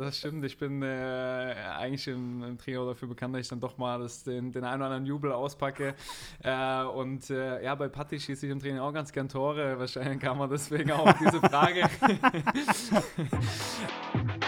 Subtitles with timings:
[0.00, 3.76] Das stimmt, ich bin äh, eigentlich im, im, Trio dafür bekannt, dass ich dann doch
[3.78, 5.94] mal das, den, den einen oder anderen Jubel auspacke.
[6.44, 9.76] Äh, und äh, ja, bei Patti schieße ich im Training auch ganz gern Tore.
[9.76, 11.82] Wahrscheinlich kam man deswegen auch auf diese Frage.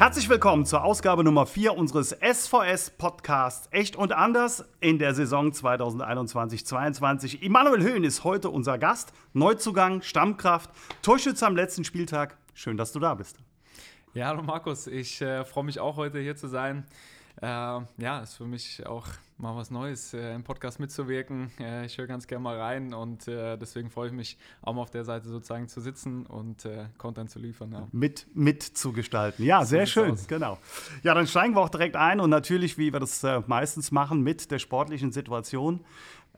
[0.09, 5.51] Herzlich willkommen zur Ausgabe Nummer 4 unseres SVS Podcasts Echt und Anders in der Saison
[5.51, 7.43] 2021-22.
[7.43, 10.71] Immanuel Höhn ist heute unser Gast, Neuzugang, Stammkraft,
[11.03, 12.39] Torschütze am letzten Spieltag.
[12.55, 13.37] Schön, dass du da bist.
[14.15, 16.87] Ja, hallo Markus, ich äh, freue mich auch heute hier zu sein.
[17.41, 19.07] Äh, ja, ist für mich auch
[19.37, 21.53] mal was Neues, äh, im Podcast mitzuwirken.
[21.61, 24.83] Äh, ich höre ganz gerne mal rein und äh, deswegen freue ich mich, auch mal
[24.83, 27.71] auf der Seite sozusagen zu sitzen und äh, Content zu liefern.
[27.73, 27.87] Ja.
[27.93, 29.45] Mit, mitzugestalten.
[29.45, 30.27] Ja, so sehr schön, aus.
[30.27, 30.59] genau.
[31.05, 34.23] Ja, dann steigen wir auch direkt ein und natürlich, wie wir das äh, meistens machen,
[34.23, 35.85] mit der sportlichen Situation.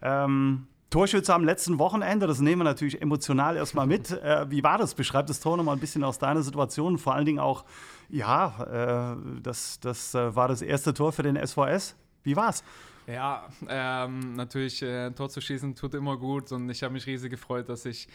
[0.03, 4.10] Ähm, Torschütze am letzten Wochenende, das nehmen wir natürlich emotional erstmal mit.
[4.10, 4.94] Äh, wie war das?
[4.94, 7.64] Beschreib das Tor nochmal ein bisschen aus deiner Situation, vor allen Dingen auch,
[8.11, 11.94] ja, äh, das, das äh, war das erste Tor für den SVS.
[12.22, 12.62] Wie war's?
[13.06, 17.06] Ja, ähm, natürlich äh, ein Tor zu schießen tut immer gut und ich habe mich
[17.06, 18.06] riesig gefreut, dass ich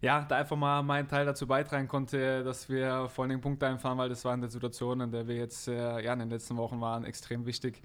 [0.00, 3.66] ja da einfach mal meinen Teil dazu beitragen konnte, dass wir vor allen Dingen Punkte
[3.66, 6.30] einfahren, weil das war in der Situation, in der wir jetzt äh, ja in den
[6.30, 7.82] letzten Wochen waren, extrem wichtig.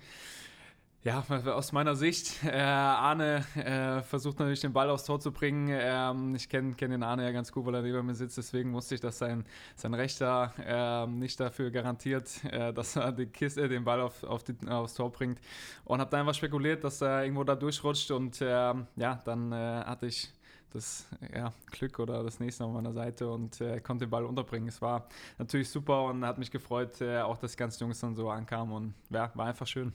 [1.02, 5.70] Ja, aus meiner Sicht, äh, Arne äh, versucht natürlich den Ball aufs Tor zu bringen.
[5.72, 8.74] Ähm, ich kenne kenn den Arne ja ganz gut, weil er neben mir sitzt, deswegen
[8.74, 9.46] wusste ich, dass sein,
[9.78, 14.44] sein Rechter äh, nicht dafür garantiert, äh, dass er die Kiste, den Ball auf, auf
[14.44, 15.40] die, aufs Tor bringt.
[15.86, 19.56] Und habe da einfach spekuliert, dass er irgendwo da durchrutscht und ähm, ja, dann äh,
[19.86, 20.34] hatte ich
[20.74, 24.68] das ja, Glück oder das nächste auf meiner Seite und äh, konnte den Ball unterbringen.
[24.68, 28.30] Es war natürlich super und hat mich gefreut, äh, auch dass ganz Jungs dann so
[28.30, 29.94] ankamen und ja, war einfach schön.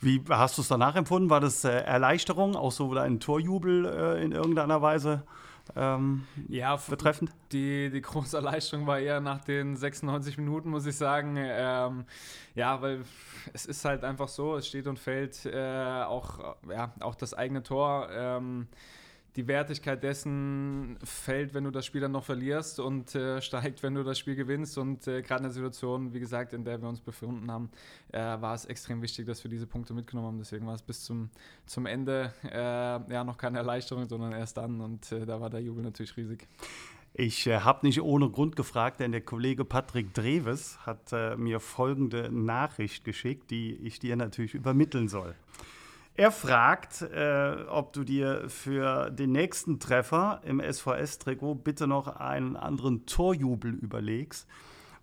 [0.00, 1.28] Wie hast du es danach empfunden?
[1.30, 5.24] War das äh, Erleichterung, auch so ein Torjubel äh, in irgendeiner Weise?
[5.76, 7.30] Ähm, ja, betreffend?
[7.52, 11.36] Die, die große Erleichterung war eher nach den 96 Minuten, muss ich sagen.
[11.38, 12.04] Ähm,
[12.54, 13.04] ja, weil
[13.52, 17.62] es ist halt einfach so, es steht und fällt äh, auch, ja, auch das eigene
[17.62, 18.08] Tor.
[18.10, 18.68] Ähm,
[19.36, 23.94] die Wertigkeit dessen fällt, wenn du das Spiel dann noch verlierst und äh, steigt, wenn
[23.94, 24.76] du das Spiel gewinnst.
[24.76, 27.70] Und äh, gerade in der Situation, wie gesagt, in der wir uns befunden haben,
[28.12, 30.38] äh, war es extrem wichtig, dass wir diese Punkte mitgenommen haben.
[30.38, 31.30] Deswegen war es bis zum,
[31.66, 32.56] zum Ende äh,
[33.12, 34.80] ja noch keine Erleichterung, sondern erst dann.
[34.80, 36.48] Und äh, da war der Jubel natürlich riesig.
[37.12, 42.30] Ich äh, habe nicht ohne Grund gefragt, denn der Kollege Patrick Dreves hat mir folgende
[42.32, 45.34] Nachricht geschickt, die ich dir natürlich übermitteln soll.
[46.20, 52.56] Er fragt, äh, ob du dir für den nächsten Treffer im SVS-Trikot bitte noch einen
[52.56, 54.46] anderen Torjubel überlegst.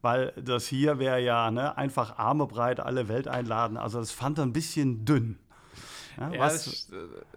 [0.04, 3.78] Weil das hier wäre ja ne, einfach Arme breit, alle Welt einladen.
[3.78, 5.40] Also das fand er ein bisschen dünn.
[6.18, 6.90] Ja, ja das,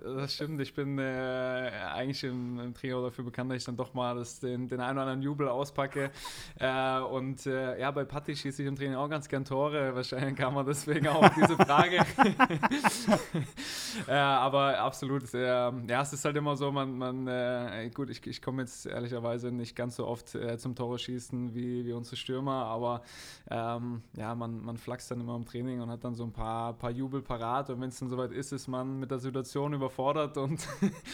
[0.02, 0.60] das, stimmt.
[0.60, 4.40] Ich bin äh, eigentlich im, im, Trio dafür bekannt, dass ich dann doch mal das,
[4.40, 6.10] den, den einen oder anderen Jubel auspacke.
[6.58, 9.94] Äh, und äh, ja, bei Patti schieße ich im Training auch ganz gern Tore.
[9.94, 12.00] Wahrscheinlich kam man deswegen auch auf diese Frage.
[14.06, 15.32] Äh, aber absolut.
[15.32, 19.50] ja, es ist halt immer so, man, man äh, gut, ich, ich komme jetzt ehrlicherweise
[19.50, 23.02] nicht ganz so oft äh, zum Tore schießen wie, wie unsere Stürmer, aber
[23.50, 26.74] ähm, ja, man, man flaxt dann immer im Training und hat dann so ein paar,
[26.74, 27.70] paar Jubel parat.
[27.70, 30.66] Und wenn es dann soweit ist, ist man mit der Situation überfordert und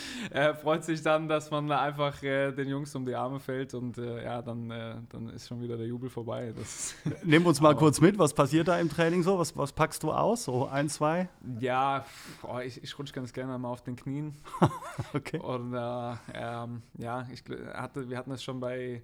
[0.62, 4.24] freut sich dann, dass man einfach äh, den Jungs um die Arme fällt und äh,
[4.24, 6.52] ja, dann, äh, dann ist schon wieder der Jubel vorbei.
[7.24, 9.38] Nimm uns mal kurz mit, was passiert da im Training so?
[9.38, 10.44] Was, was packst du aus?
[10.44, 11.28] So ein, zwei?
[11.60, 12.04] Ja,
[12.42, 14.34] oh, ich, ich rutsche ganz gerne mal auf den Knien.
[15.14, 15.38] okay.
[15.38, 17.42] Und äh, ähm, ja, ich
[17.74, 19.02] hatte, wir hatten es schon bei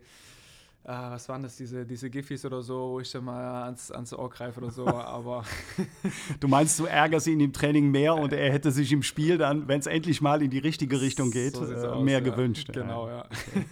[0.85, 4.13] äh, was waren das, diese, diese Giffys oder so, wo ich dann mal ans, ans
[4.13, 5.45] Ohr greife oder so, aber.
[6.41, 9.69] du meinst, du ärgerst ihn im Training mehr und er hätte sich im Spiel dann,
[9.69, 12.69] wenn es endlich mal in die richtige Richtung geht, so äh, mehr aus, gewünscht.
[12.75, 12.83] Ja.
[12.83, 13.25] Genau, ja.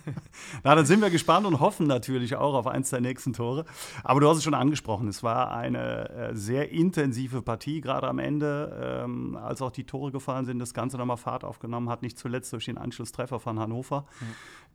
[0.63, 3.65] Na, dann sind wir gespannt und hoffen natürlich auch auf eins der nächsten Tore.
[4.05, 8.21] Aber du hast es schon angesprochen, es war eine äh, sehr intensive Partie, gerade am
[8.21, 12.19] Ende, ähm, als auch die Tore gefallen sind, das Ganze nochmal Fahrt aufgenommen hat, nicht
[12.19, 14.07] zuletzt durch den Anschlusstreffer von Hannover.
[14.21, 14.27] Mhm.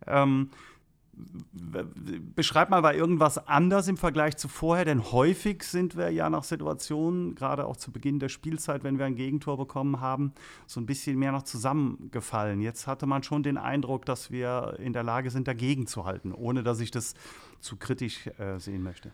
[0.07, 0.49] Ähm,
[2.35, 4.85] Beschreib mal, war irgendwas anders im Vergleich zu vorher?
[4.85, 9.05] Denn häufig sind wir ja nach Situationen, gerade auch zu Beginn der Spielzeit, wenn wir
[9.05, 10.33] ein Gegentor bekommen haben,
[10.67, 12.61] so ein bisschen mehr noch zusammengefallen.
[12.61, 16.33] Jetzt hatte man schon den Eindruck, dass wir in der Lage sind, dagegen zu halten,
[16.33, 17.13] ohne dass ich das
[17.59, 19.11] zu kritisch äh, sehen möchte.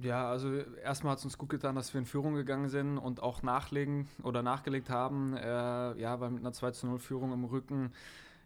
[0.00, 0.52] Ja, also
[0.82, 4.08] erstmal hat es uns gut getan, dass wir in Führung gegangen sind und auch nachlegen
[4.22, 5.36] oder nachgelegt haben.
[5.36, 7.92] Äh, ja, weil mit einer 2 0 Führung im Rücken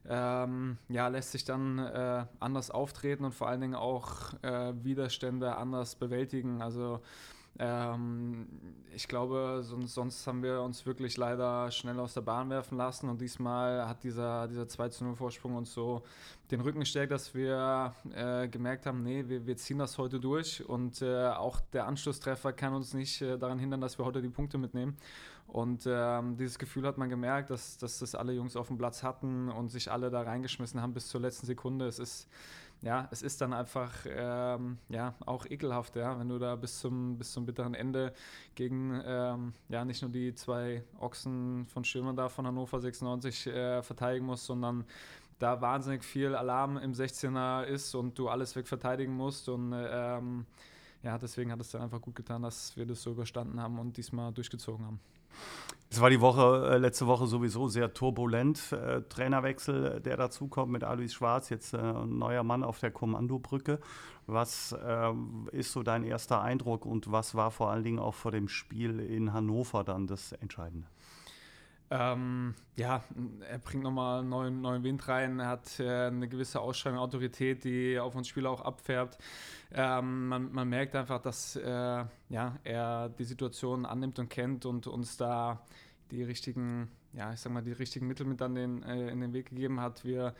[0.09, 5.57] ähm, ja, lässt sich dann äh, anders auftreten und vor allen Dingen auch äh, Widerstände
[5.57, 6.61] anders bewältigen.
[6.63, 7.01] Also
[7.57, 8.49] Ähm,
[8.95, 13.09] ich glaube, sonst, sonst, haben wir uns wirklich leider schnell aus der Bahn werfen lassen
[13.09, 16.03] und diesmal hat dieser, dieser 2-0-Vorsprung uns so
[16.51, 20.69] den Rücken gestärkt, dass wir äh, gemerkt haben, nee, wir, wir, ziehen das heute durch
[20.69, 24.31] und äh, auch der Anschlusstreffer kann uns nicht äh, daran hindern, dass wir heute die
[24.31, 24.97] Punkte mitnehmen.
[25.55, 29.05] Und ähm, dieses Gefühl hat man gemerkt, dass, dass das alle Jungs auf dem Platz
[29.05, 31.87] hatten und sich alle da reingeschmissen haben bis zur letzten Sekunde.
[31.87, 32.29] Es ist
[32.83, 37.19] ja, es ist dann einfach ähm, ja, auch ekelhaft, ja, wenn du da bis zum,
[37.19, 38.13] bis zum bitteren Ende
[38.57, 43.83] gegen ähm, ja, nicht nur die zwei Ochsen von Stürmer da von Hannover 96 äh,
[43.85, 44.85] verteidigen musst, sondern
[45.39, 49.49] da wahnsinnig viel Alarm im 16er ist und du alles wegverteidigen musst.
[49.49, 50.47] Und ähm,
[51.05, 53.97] ja, deswegen hat es dann einfach gut getan, dass wir das so überstanden haben und
[53.97, 54.99] diesmal durchgezogen haben.
[55.91, 58.73] Es war die Woche, äh, letzte Woche sowieso sehr turbulent.
[58.73, 63.79] Äh, Trainerwechsel, der dazukommt mit Alois Schwarz, jetzt äh, ein neuer Mann auf der Kommandobrücke.
[64.27, 65.13] Was äh,
[65.53, 68.99] ist so dein erster Eindruck und was war vor allen Dingen auch vor dem Spiel
[68.99, 70.89] in Hannover dann das Entscheidende?
[71.97, 73.05] Ähm, ja,
[73.49, 75.39] er bringt nochmal neuen, neuen Wind rein.
[75.39, 79.17] Er hat äh, eine gewisse Ausstrahlung, Autorität, die auf uns Spieler auch abfärbt.
[79.73, 84.89] Ähm, man, man, merkt einfach, dass äh, ja, er die Situation annimmt und kennt und
[84.89, 85.65] uns da
[86.11, 89.33] die richtigen ja, ich sag mal, die richtigen Mittel mit an den, äh, in den
[89.33, 90.05] Weg gegeben hat.
[90.05, 90.35] Wir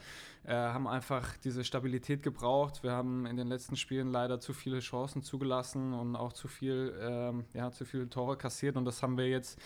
[0.47, 2.83] äh, haben einfach diese Stabilität gebraucht.
[2.83, 6.95] Wir haben in den letzten Spielen leider zu viele Chancen zugelassen und auch zu viel,
[7.01, 8.77] ähm, ja, zu viele Tore kassiert.
[8.77, 9.59] Und das haben wir jetzt,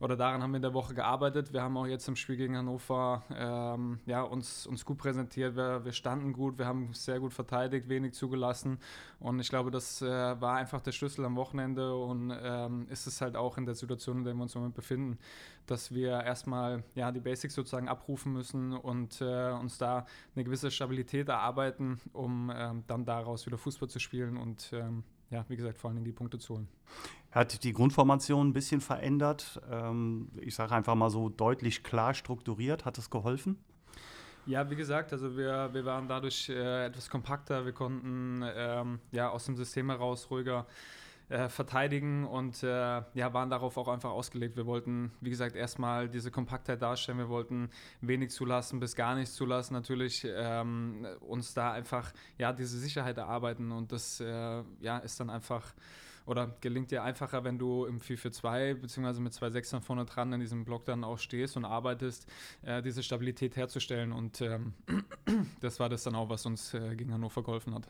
[0.00, 1.52] oder daran haben wir in der Woche gearbeitet.
[1.52, 5.54] Wir haben auch jetzt im Spiel gegen Hannover ähm, ja, uns, uns gut präsentiert.
[5.54, 8.78] Wir, wir standen gut, wir haben sehr gut verteidigt, wenig zugelassen.
[9.20, 13.20] Und ich glaube, das äh, war einfach der Schlüssel am Wochenende und ähm, ist es
[13.20, 15.18] halt auch in der Situation, in der wir uns im Moment befinden,
[15.66, 20.70] dass wir erstmal ja, die Basics sozusagen abrufen müssen und äh, uns da eine gewisse
[20.70, 25.78] Stabilität erarbeiten, um ähm, dann daraus wieder Fußball zu spielen und ähm, ja, wie gesagt,
[25.78, 26.68] vor allen Dingen die Punkte zu holen.
[27.30, 29.60] Hat die Grundformation ein bisschen verändert?
[29.70, 32.84] Ähm, ich sage einfach mal so deutlich klar strukturiert.
[32.84, 33.58] Hat es geholfen?
[34.46, 37.64] Ja, wie gesagt, also wir, wir waren dadurch äh, etwas kompakter.
[37.64, 40.66] Wir konnten ähm, ja aus dem System heraus ruhiger
[41.28, 44.56] äh, verteidigen und äh, ja, waren darauf auch einfach ausgelegt.
[44.56, 47.18] Wir wollten, wie gesagt, erstmal diese Kompaktheit darstellen.
[47.18, 49.74] Wir wollten wenig zulassen, bis gar nichts zulassen.
[49.74, 55.30] Natürlich ähm, uns da einfach ja, diese Sicherheit erarbeiten und das äh, ja, ist dann
[55.30, 55.72] einfach
[56.26, 60.40] oder gelingt dir einfacher, wenn du im 4-4-2 beziehungsweise mit zwei Sechsern vorne dran in
[60.40, 62.26] diesem Block dann auch stehst und arbeitest,
[62.62, 64.12] äh, diese Stabilität herzustellen.
[64.12, 64.74] Und ähm,
[65.60, 67.88] das war das dann auch, was uns äh, gegen Hannover geholfen hat.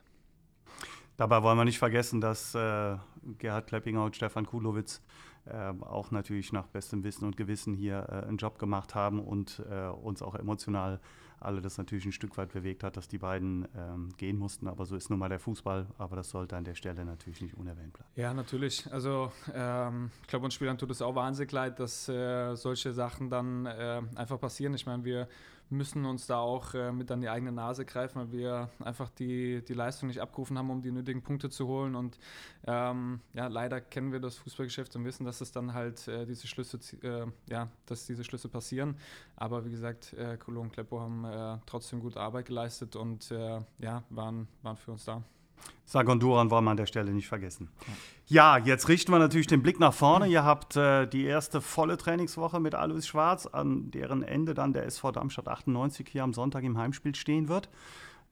[1.17, 2.97] Dabei wollen wir nicht vergessen, dass äh,
[3.39, 5.01] Gerhard Kleppinger und Stefan Kulowitz
[5.47, 9.63] äh, auch natürlich nach bestem Wissen und Gewissen hier äh, einen Job gemacht haben und
[9.71, 11.01] äh, uns auch emotional
[11.45, 14.67] alle das natürlich ein Stück weit bewegt hat, dass die beiden ähm, gehen mussten.
[14.67, 15.87] Aber so ist nun mal der Fußball.
[15.99, 18.11] Aber das sollte an der Stelle natürlich nicht unerwähnt bleiben.
[18.17, 18.91] Ja, natürlich.
[18.93, 23.31] Also ähm, ich glaube, uns Spielern tut es auch wahnsinnig leid, dass äh, solche Sachen
[23.31, 24.75] dann äh, einfach passieren.
[24.75, 25.29] Ich meine, wir
[25.71, 29.65] müssen uns da auch äh, mit an die eigene Nase greifen, weil wir einfach die,
[29.65, 31.95] die Leistung nicht abgerufen haben, um die nötigen Punkte zu holen.
[31.95, 32.19] Und
[32.67, 36.47] ähm, ja, leider kennen wir das Fußballgeschäft und wissen, dass es dann halt äh, diese
[36.47, 38.97] Schlüsse, äh, ja, dass diese Schlüsse passieren.
[39.37, 43.61] Aber wie gesagt, äh, Kolo und Kleppo haben äh, trotzdem gute Arbeit geleistet und äh,
[43.79, 45.23] ja, waren, waren für uns da.
[45.87, 47.69] Sargon Duran wollen wir an der Stelle nicht vergessen.
[48.27, 50.27] Ja, jetzt richten wir natürlich den Blick nach vorne.
[50.27, 54.87] Ihr habt äh, die erste volle Trainingswoche mit Alois Schwarz, an deren Ende dann der
[54.87, 57.69] SV Darmstadt 98 hier am Sonntag im Heimspiel stehen wird.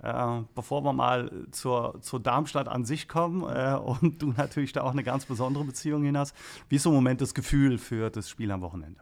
[0.02, 4.82] Äh, bevor wir mal zur, zur Darmstadt an sich kommen äh, und du natürlich da
[4.82, 6.35] auch eine ganz besondere Beziehung hin hast,
[6.68, 9.00] wie ist im Moment das Gefühl für das Spiel am Wochenende?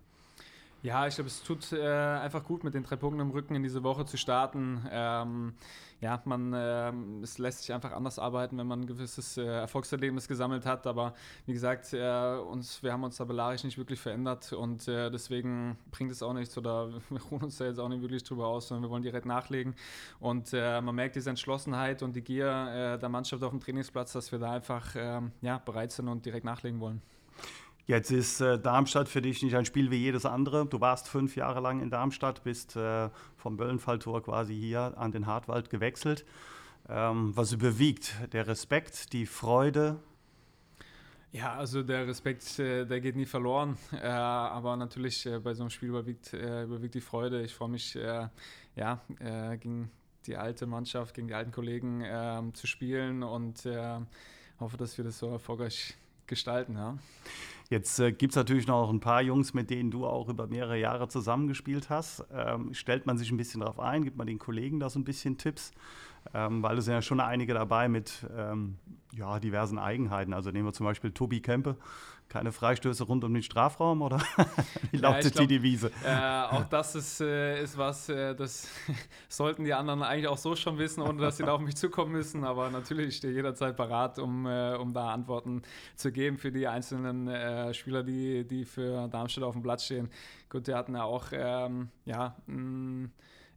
[0.82, 3.62] Ja, ich glaube, es tut äh, einfach gut, mit den drei Punkten im Rücken in
[3.62, 4.82] diese Woche zu starten.
[4.90, 5.52] Ähm,
[6.00, 6.90] ja, man, äh,
[7.22, 10.86] es lässt sich einfach anders arbeiten, wenn man ein gewisses äh, Erfolgserlebnis gesammelt hat.
[10.86, 11.12] Aber
[11.44, 16.12] wie gesagt, äh, uns, wir haben uns tabellarisch nicht wirklich verändert und äh, deswegen bringt
[16.12, 18.84] es auch nichts oder wir ruhen uns da jetzt auch nicht wirklich drüber aus, sondern
[18.84, 19.74] wir wollen direkt nachlegen.
[20.18, 24.32] Und äh, man merkt diese Entschlossenheit und die Gier der Mannschaft auf dem Trainingsplatz, dass
[24.32, 27.02] wir da einfach ähm, ja, bereit sind und direkt nachlegen wollen.
[27.90, 30.64] Jetzt ist äh, Darmstadt für dich nicht ein Spiel wie jedes andere.
[30.64, 35.26] Du warst fünf Jahre lang in Darmstadt, bist äh, vom Böllenfalltor quasi hier an den
[35.26, 36.24] Hartwald gewechselt.
[36.88, 38.14] Ähm, was überwiegt?
[38.32, 39.98] Der Respekt, die Freude?
[41.32, 43.76] Ja, also der Respekt, äh, der geht nie verloren.
[43.92, 47.42] Äh, aber natürlich äh, bei so einem Spiel überwiegt, äh, überwiegt die Freude.
[47.42, 47.98] Ich freue mich,
[48.76, 49.00] ja,
[49.56, 49.90] gegen
[50.26, 53.64] die alte Mannschaft, gegen die alten Kollegen ähm, zu spielen und
[54.60, 55.96] hoffe, dass wir das so erfolgreich
[56.28, 56.76] gestalten.
[56.76, 56.96] Ja.
[57.70, 60.78] Jetzt äh, gibt es natürlich noch ein paar Jungs, mit denen du auch über mehrere
[60.78, 62.24] Jahre zusammengespielt hast.
[62.34, 65.04] Ähm, stellt man sich ein bisschen darauf ein, gibt man den Kollegen da so ein
[65.04, 65.72] bisschen Tipps?
[66.34, 68.76] ähm, weil es sind ja schon einige dabei mit ähm,
[69.12, 70.32] ja, diversen Eigenheiten.
[70.32, 71.76] Also nehmen wir zum Beispiel Tobi Kempe,
[72.30, 74.18] keine Freistöße rund um den Strafraum oder
[74.92, 75.90] wie lautet ja, glaub, die Devise?
[76.04, 78.68] Äh, auch das ist, äh, ist was, äh, das
[79.28, 82.12] sollten die anderen eigentlich auch so schon wissen, ohne dass sie da auf mich zukommen
[82.12, 82.44] müssen.
[82.44, 85.62] Aber natürlich stehe ich jederzeit parat, um, äh, um da Antworten
[85.96, 90.08] zu geben für die einzelnen äh, Spieler, die, die für Darmstadt auf dem Platz stehen.
[90.48, 93.10] Gut, die hatten ja auch ähm, ja, mh,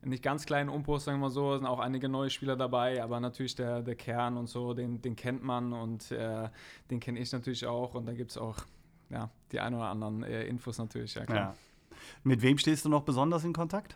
[0.06, 3.20] nicht ganz kleinen Umbruch, sagen wir mal so, sind auch einige neue Spieler dabei, aber
[3.20, 6.50] natürlich der, der Kern und so, den, den kennt man und äh,
[6.90, 8.58] den kenne ich natürlich auch und da gibt es auch
[9.10, 11.38] ja, die ein oder anderen äh, Infos natürlich, ja klar.
[11.38, 11.56] Ja.
[12.24, 13.96] Mit wem stehst du noch besonders in Kontakt?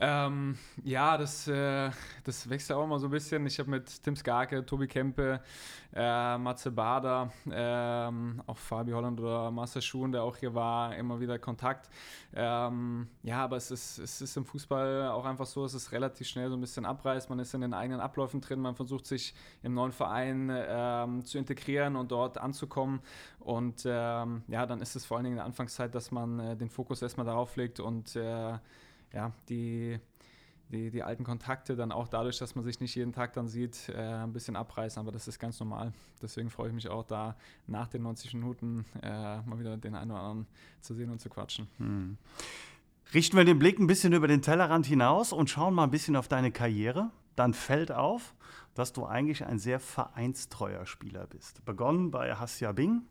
[0.00, 1.90] Ähm, ja, das, äh,
[2.22, 3.44] das wächst auch immer so ein bisschen.
[3.46, 5.40] Ich habe mit Tim Skarke, Tobi Kempe,
[5.92, 11.18] äh, Matze Bader, ähm, auch Fabi Holland oder Marcel Schuhen, der auch hier war, immer
[11.18, 11.90] wieder Kontakt.
[12.32, 16.28] Ähm, ja, aber es ist, es ist im Fußball auch einfach so, es ist relativ
[16.28, 17.28] schnell so ein bisschen abreißt.
[17.28, 21.38] Man ist in den eigenen Abläufen drin, man versucht sich im neuen Verein ähm, zu
[21.38, 23.00] integrieren und dort anzukommen.
[23.40, 26.56] Und ähm, ja, dann ist es vor allen Dingen in der Anfangszeit, dass man äh,
[26.56, 28.58] den Fokus erstmal darauf legt und äh,
[29.12, 29.98] ja, die,
[30.70, 33.88] die, die alten Kontakte dann auch dadurch, dass man sich nicht jeden Tag dann sieht,
[33.88, 35.00] äh, ein bisschen abreißen.
[35.00, 35.92] Aber das ist ganz normal.
[36.20, 37.36] Deswegen freue ich mich auch da
[37.66, 40.46] nach den 90 Minuten äh, mal wieder den einen oder anderen
[40.80, 41.68] zu sehen und zu quatschen.
[41.78, 42.18] Hm.
[43.14, 46.16] Richten wir den Blick ein bisschen über den Tellerrand hinaus und schauen mal ein bisschen
[46.16, 47.10] auf deine Karriere.
[47.36, 48.34] Dann fällt auf,
[48.74, 51.64] dass du eigentlich ein sehr vereinstreuer Spieler bist.
[51.64, 53.02] Begonnen bei Hassia Bing,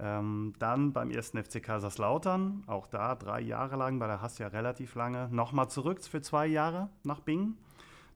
[0.00, 4.48] ähm, dann beim ersten FC Kaiserslautern, auch da drei Jahre lang, bei der Hass ja
[4.48, 7.58] relativ lange, nochmal zurück für zwei Jahre nach Bingen.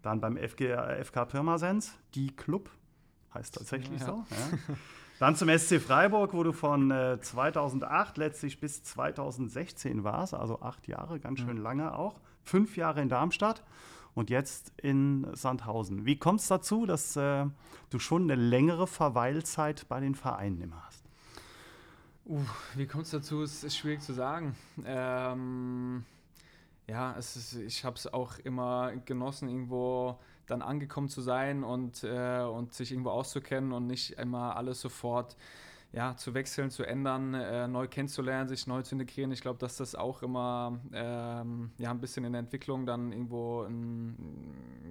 [0.02, 2.70] Dann beim FG, äh, FK Pirmasens, die Club,
[3.34, 4.06] heißt tatsächlich ja.
[4.06, 4.12] so.
[4.30, 4.74] Ja.
[5.20, 10.88] Dann zum SC Freiburg, wo du von äh, 2008 letztlich bis 2016 warst, also acht
[10.88, 11.62] Jahre, ganz schön mhm.
[11.62, 12.20] lange auch.
[12.42, 13.62] Fünf Jahre in Darmstadt
[14.14, 16.04] und jetzt in Sandhausen.
[16.04, 17.46] Wie kommt es dazu, dass äh,
[17.90, 20.93] du schon eine längere Verweilzeit bei den Vereinen immer hast?
[22.26, 22.40] Uh,
[22.74, 23.42] wie kommt es dazu?
[23.42, 24.56] Es ist schwierig zu sagen.
[24.86, 26.04] Ähm,
[26.86, 32.02] ja, es ist, ich habe es auch immer genossen, irgendwo dann angekommen zu sein und,
[32.02, 35.36] äh, und sich irgendwo auszukennen und nicht immer alles sofort
[35.92, 39.30] ja, zu wechseln, zu ändern, äh, neu kennenzulernen, sich neu zu integrieren.
[39.30, 43.62] Ich glaube, dass das auch immer ähm, ja, ein bisschen in der Entwicklung dann irgendwo
[43.64, 44.16] in,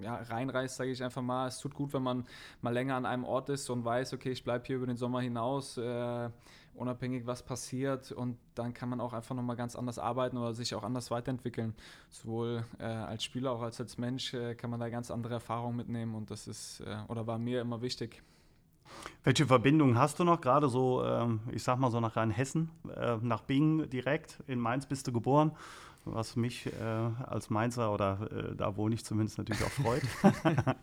[0.00, 1.48] ja, reinreißt, sage ich einfach mal.
[1.48, 2.26] Es tut gut, wenn man
[2.62, 5.20] mal länger an einem Ort ist und weiß, okay, ich bleibe hier über den Sommer
[5.20, 5.76] hinaus.
[5.76, 6.30] Äh,
[6.74, 10.74] unabhängig was passiert und dann kann man auch einfach nochmal ganz anders arbeiten oder sich
[10.74, 11.74] auch anders weiterentwickeln.
[12.10, 15.76] Sowohl äh, als Spieler auch als als Mensch äh, kann man da ganz andere Erfahrungen
[15.76, 18.22] mitnehmen und das ist äh, oder war mir immer wichtig.
[19.22, 23.16] Welche Verbindungen hast du noch, gerade so, ähm, ich sag mal so nach Rheinhessen, äh,
[23.22, 25.52] nach Bingen direkt, in Mainz bist du geboren,
[26.04, 30.02] was mich äh, als Mainzer oder äh, da wohne ich zumindest natürlich auch freut.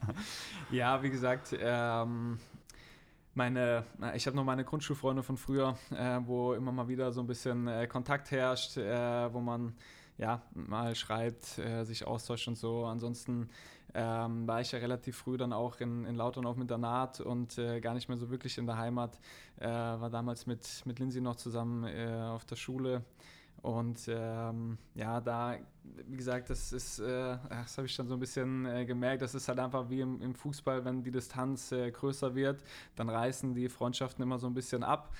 [0.72, 2.40] ja, wie gesagt, ähm,
[3.36, 3.86] meine,
[4.16, 7.68] ich habe noch meine Grundschulfreunde von früher, äh, wo immer mal wieder so ein bisschen
[7.68, 9.74] äh, Kontakt herrscht, äh, wo man
[10.18, 12.86] ja mal schreibt, äh, sich austauscht und so.
[12.86, 13.50] Ansonsten
[13.94, 17.80] ähm, war ich ja relativ früh dann auch in, in Lautern auf Internat und äh,
[17.80, 19.20] gar nicht mehr so wirklich in der Heimat.
[19.60, 23.04] Äh, war damals mit, mit Lindsay noch zusammen auf der Schule
[23.62, 25.56] und ähm, ja, da,
[26.08, 29.36] wie gesagt, das ist, äh, das habe ich schon so ein bisschen äh, gemerkt, das
[29.36, 32.63] ist halt einfach wie im, im Fußball, wenn die Distanz äh, größer wird,
[32.96, 35.13] dann reißen die Freundschaften immer so ein bisschen ab.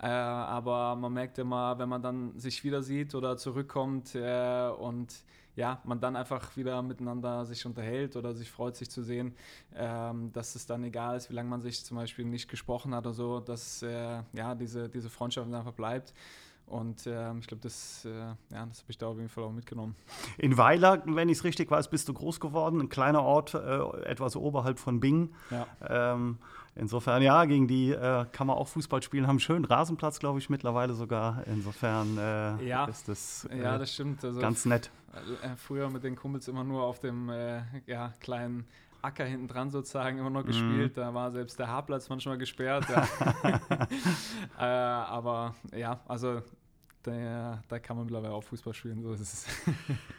[0.00, 5.14] Äh, aber man merkt immer, wenn man dann sich wieder sieht oder zurückkommt äh, und
[5.54, 9.34] ja, man dann einfach wieder miteinander sich unterhält oder sich freut, sich zu sehen,
[9.74, 13.06] ähm, dass es dann egal ist, wie lange man sich zum Beispiel nicht gesprochen hat
[13.06, 16.12] oder so, dass äh, ja, diese, diese Freundschaft einfach bleibt.
[16.66, 19.52] Und äh, ich glaube, das, äh, ja, das habe ich da auf jeden Fall auch
[19.52, 19.94] mitgenommen.
[20.36, 22.80] In Weiler, wenn ich es richtig weiß, bist du groß geworden.
[22.80, 23.58] Ein kleiner Ort, äh,
[24.04, 25.32] etwas oberhalb von Bingen.
[25.50, 25.66] Ja.
[25.88, 26.38] Ähm,
[26.74, 29.28] insofern, ja, gegen die äh, kann man auch Fußball spielen.
[29.28, 31.46] Haben einen schönen Rasenplatz, glaube ich, mittlerweile sogar.
[31.46, 32.86] Insofern äh, ja.
[32.86, 34.24] ist das, ja, äh, das stimmt.
[34.24, 34.90] Also ganz nett.
[35.56, 37.30] früher mit den Kumpels immer nur auf dem
[37.86, 38.66] ja, kleinen
[39.06, 40.48] Acker hinten dran sozusagen immer noch mhm.
[40.48, 40.96] gespielt.
[40.96, 41.00] Mm.
[41.00, 42.86] Da war selbst der Haarplatz manchmal gesperrt.
[42.88, 43.06] Ja.
[44.58, 46.42] äh, aber ja, also
[47.06, 49.02] da, da kann man mittlerweile auch Fußball spielen.
[49.02, 49.46] So ist es.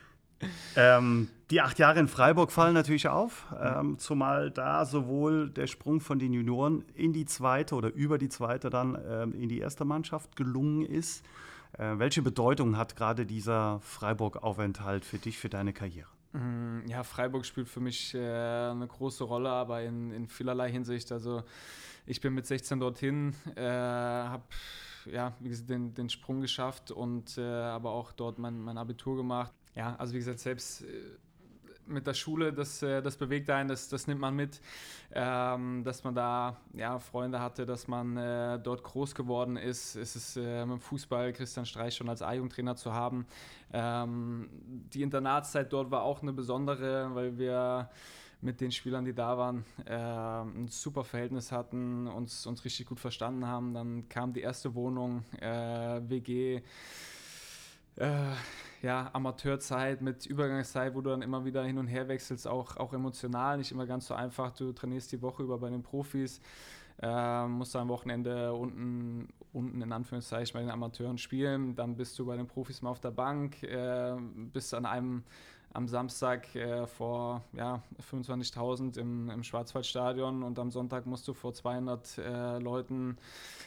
[0.75, 6.00] ähm, die acht Jahre in Freiburg fallen natürlich auf, ähm, zumal da sowohl der Sprung
[6.00, 9.86] von den Junioren in die zweite oder über die zweite dann ähm, in die erste
[9.86, 11.24] Mannschaft gelungen ist.
[11.77, 16.10] Äh, welche Bedeutung hat gerade dieser Freiburg-Aufenthalt für dich, für deine Karriere?
[16.34, 21.12] Mm, ja, Freiburg spielt für mich äh, eine große Rolle, aber in, in vielerlei Hinsicht.
[21.12, 21.44] Also
[22.06, 24.44] ich bin mit 16 dorthin, äh, habe
[25.12, 29.18] ja, wie gesagt, den, den Sprung geschafft und äh, aber auch dort mein, mein Abitur
[29.18, 29.54] gemacht.
[29.76, 30.86] Ja, also wie gesagt, selbst äh,
[31.88, 34.62] mit der Schule, das, äh, das bewegt einen, das, das nimmt man mit,
[35.14, 39.96] ähm, dass man da ja, Freunde hatte, dass man äh, dort groß geworden ist.
[39.96, 43.26] Es ist äh, mit dem Fußball Christian Streich schon als A-Jugendtrainer zu haben.
[43.74, 44.50] Ähm,
[44.94, 47.90] die Internatszeit dort war auch eine besondere, weil wir
[48.41, 53.00] mit den Spielern, die da waren, äh, ein super Verhältnis hatten, uns, uns richtig gut
[53.00, 53.74] verstanden haben.
[53.74, 56.62] Dann kam die erste Wohnung, äh, WG
[57.98, 58.34] äh,
[58.84, 62.94] ja, Amateurzeit mit Übergangszeit, wo du dann immer wieder hin und her wechselst, auch, auch
[62.94, 64.51] emotional, nicht immer ganz so einfach.
[64.51, 66.39] Du trainierst die Woche über bei den Profis,
[67.01, 72.25] äh, musst am Wochenende unten, unten in Anführungszeichen bei den Amateuren spielen, dann bist du
[72.25, 74.15] bei den Profis mal auf der Bank, äh,
[74.53, 75.24] bist an einem
[75.74, 77.81] am Samstag äh, vor ja,
[78.12, 83.17] 25.000 im, im Schwarzwaldstadion und am Sonntag musst du vor 200 äh, Leuten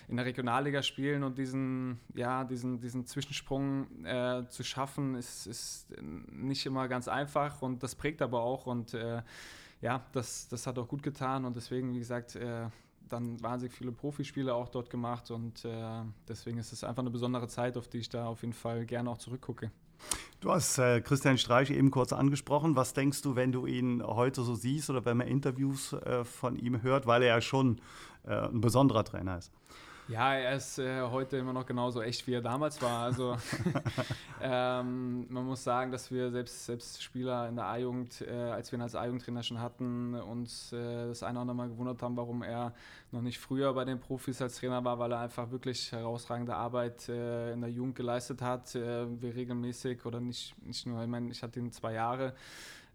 [0.08, 5.86] in der Regionalliga spielen und diesen, ja, diesen, diesen Zwischensprung äh, zu schaffen, ist, ist
[6.32, 9.22] nicht immer ganz einfach und das prägt aber auch und äh,
[9.80, 12.68] ja, das, das hat auch gut getan und deswegen, wie gesagt, äh,
[13.08, 17.48] dann wahnsinnig viele Profispiele auch dort gemacht und äh, deswegen ist es einfach eine besondere
[17.48, 19.70] Zeit, auf die ich da auf jeden Fall gerne auch zurückgucke.
[20.40, 22.74] Du hast äh, Christian Streich eben kurz angesprochen.
[22.74, 26.56] Was denkst du, wenn du ihn heute so siehst oder wenn man Interviews äh, von
[26.56, 27.78] ihm hört, weil er ja schon
[28.26, 29.52] äh, ein besonderer Trainer ist?
[30.10, 33.04] Ja, er ist äh, heute immer noch genauso echt, wie er damals war.
[33.04, 33.36] Also
[34.42, 38.78] ähm, man muss sagen, dass wir selbst, selbst Spieler in der A-Jugend, äh, als wir
[38.80, 42.42] ihn als A-Jugendtrainer schon hatten, uns äh, das eine oder andere Mal gewundert haben, warum
[42.42, 42.74] er
[43.12, 47.08] noch nicht früher bei den Profis als Trainer war, weil er einfach wirklich herausragende Arbeit
[47.08, 48.74] äh, in der Jugend geleistet hat.
[48.74, 52.34] Äh, wir regelmäßig oder nicht, nicht nur, ich meine, ich hatte ihn zwei Jahre.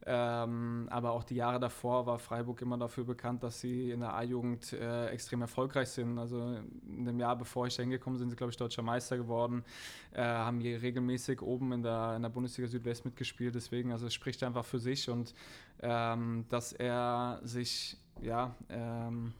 [0.07, 4.13] Ähm, aber auch die Jahre davor war Freiburg immer dafür bekannt, dass sie in der
[4.13, 6.19] A-Jugend äh, extrem erfolgreich sind.
[6.19, 9.17] Also in dem Jahr, bevor ich da hingekommen bin, sind sie, glaube ich, deutscher Meister
[9.17, 9.63] geworden,
[10.13, 13.55] äh, haben hier regelmäßig oben in der, in der Bundesliga Südwest mitgespielt.
[13.55, 15.33] Deswegen, also es spricht einfach für sich und
[15.81, 19.33] ähm, dass er sich, ja, ähm,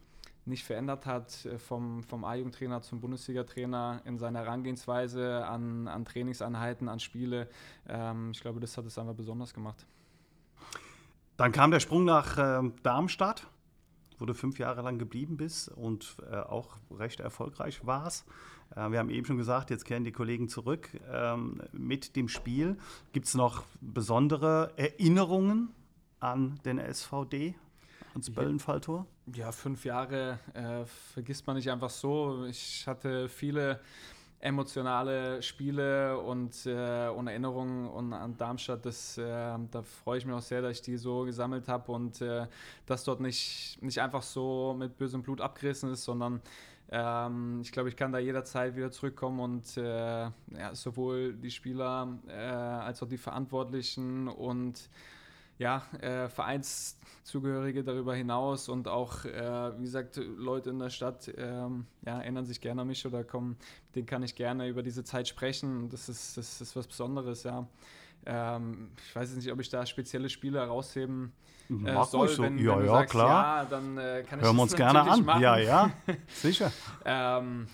[0.46, 6.88] nicht verändert hat äh, vom, vom A-Jugendtrainer zum Bundesliga-Trainer in seiner Herangehensweise an, an Trainingseinheiten,
[6.88, 7.50] an Spiele.
[7.88, 9.86] Ähm, ich glaube, das hat es einfach besonders gemacht.
[11.38, 13.48] Dann kam der Sprung nach äh, Darmstadt,
[14.20, 18.26] wo du fünf Jahre lang geblieben bist und äh, auch recht erfolgreich warst.
[18.76, 22.78] Äh, wir haben eben schon gesagt, jetzt kehren die Kollegen zurück ähm, mit dem Spiel.
[23.12, 25.74] Gibt es noch besondere Erinnerungen
[26.22, 27.56] an den SVD,
[28.14, 29.06] ans Böllenfalltor?
[29.34, 32.46] Ja, fünf Jahre äh, vergisst man nicht einfach so.
[32.46, 33.82] Ich hatte viele
[34.46, 40.36] emotionale Spiele und, äh, und Erinnerungen und an Darmstadt, das, äh, da freue ich mich
[40.36, 42.46] auch sehr, dass ich die so gesammelt habe und äh,
[42.86, 46.42] dass dort nicht, nicht einfach so mit bösem Blut abgerissen ist, sondern
[46.92, 50.32] ähm, ich glaube, ich kann da jederzeit wieder zurückkommen und äh, ja,
[50.74, 54.90] sowohl die Spieler äh, als auch die Verantwortlichen und
[55.58, 61.86] ja, äh, Vereinszugehörige darüber hinaus und auch, äh, wie gesagt, Leute in der Stadt ähm,
[62.06, 65.04] ja, erinnern sich gerne an mich oder kommen, mit denen kann ich gerne über diese
[65.04, 65.90] Zeit sprechen.
[65.90, 67.68] Das ist, das ist was Besonderes, ja.
[68.26, 71.32] Ähm, ich weiß jetzt nicht, ob ich da spezielle Spiele herausheben
[71.70, 72.28] äh, soll.
[72.30, 72.44] So.
[72.44, 73.64] Wenn, ja, wenn ja, sagst, klar.
[73.64, 75.24] Ja, dann äh, kann ich Hören wir uns gerne an.
[75.24, 75.42] Machen.
[75.42, 75.92] Ja, ja,
[76.28, 76.72] sicher.
[77.06, 77.68] ähm,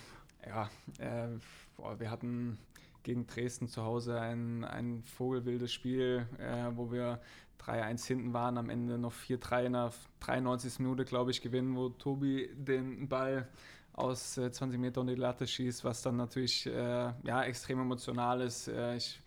[0.46, 0.68] ja,
[0.98, 1.28] äh,
[1.76, 2.58] boah, wir hatten
[3.02, 7.20] gegen Dresden zu Hause ein, ein vogelwildes Spiel, äh, wo wir
[7.66, 10.80] 3-1 hinten waren, am Ende noch 4-3 in der 93.
[10.80, 13.48] Minute, glaube ich, gewinnen, wo Tobi den Ball
[13.94, 18.40] aus äh, 20 Meter unter die Latte schießt, was dann natürlich äh, ja, extrem emotional
[18.40, 18.68] ist.
[18.68, 19.20] Äh, ich,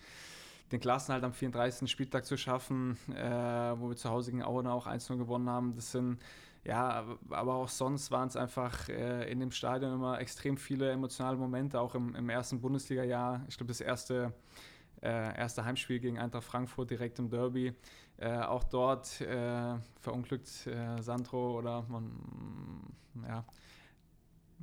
[0.72, 1.90] den Klassenhalt am 34.
[1.90, 5.92] Spieltag zu schaffen, äh, wo wir zu Hause gegen Auen auch 1-0 gewonnen haben, das
[5.92, 6.20] sind
[6.66, 11.38] ja, aber auch sonst waren es einfach äh, in dem Stadion immer extrem viele emotionale
[11.38, 13.46] Momente, auch im, im ersten Bundesliga-Jahr.
[13.48, 14.34] Ich glaube, das erste,
[15.04, 17.76] äh, erste Heimspiel gegen Eintracht Frankfurt direkt im Derby
[18.18, 22.12] äh, auch dort äh, verunglückt äh, Sandro oder man,
[23.28, 23.44] ja,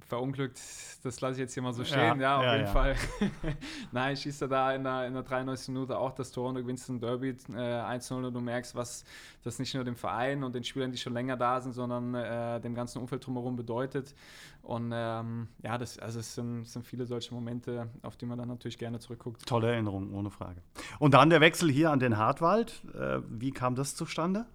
[0.00, 0.60] verunglückt,
[1.02, 2.72] das lasse ich jetzt hier mal so stehen, ja, ja auf ja, jeden ja.
[2.72, 2.96] Fall.
[3.92, 5.68] Nein, schießt er da in der, in der 93.
[5.68, 9.04] Minute auch das Tor und du gewinnst den Derby äh, 1-0 und du merkst, was
[9.42, 12.60] das nicht nur dem Verein und den Spielern, die schon länger da sind, sondern äh,
[12.60, 14.14] dem ganzen Umfeld drumherum bedeutet.
[14.62, 18.48] Und ähm, ja, das, also es sind, sind viele solche Momente, auf die man dann
[18.48, 19.44] natürlich gerne zurückguckt.
[19.46, 20.62] Tolle Erinnerung, ohne Frage.
[20.98, 22.82] Und dann der Wechsel hier an den Hartwald.
[22.94, 24.46] Äh, wie kam das zustande?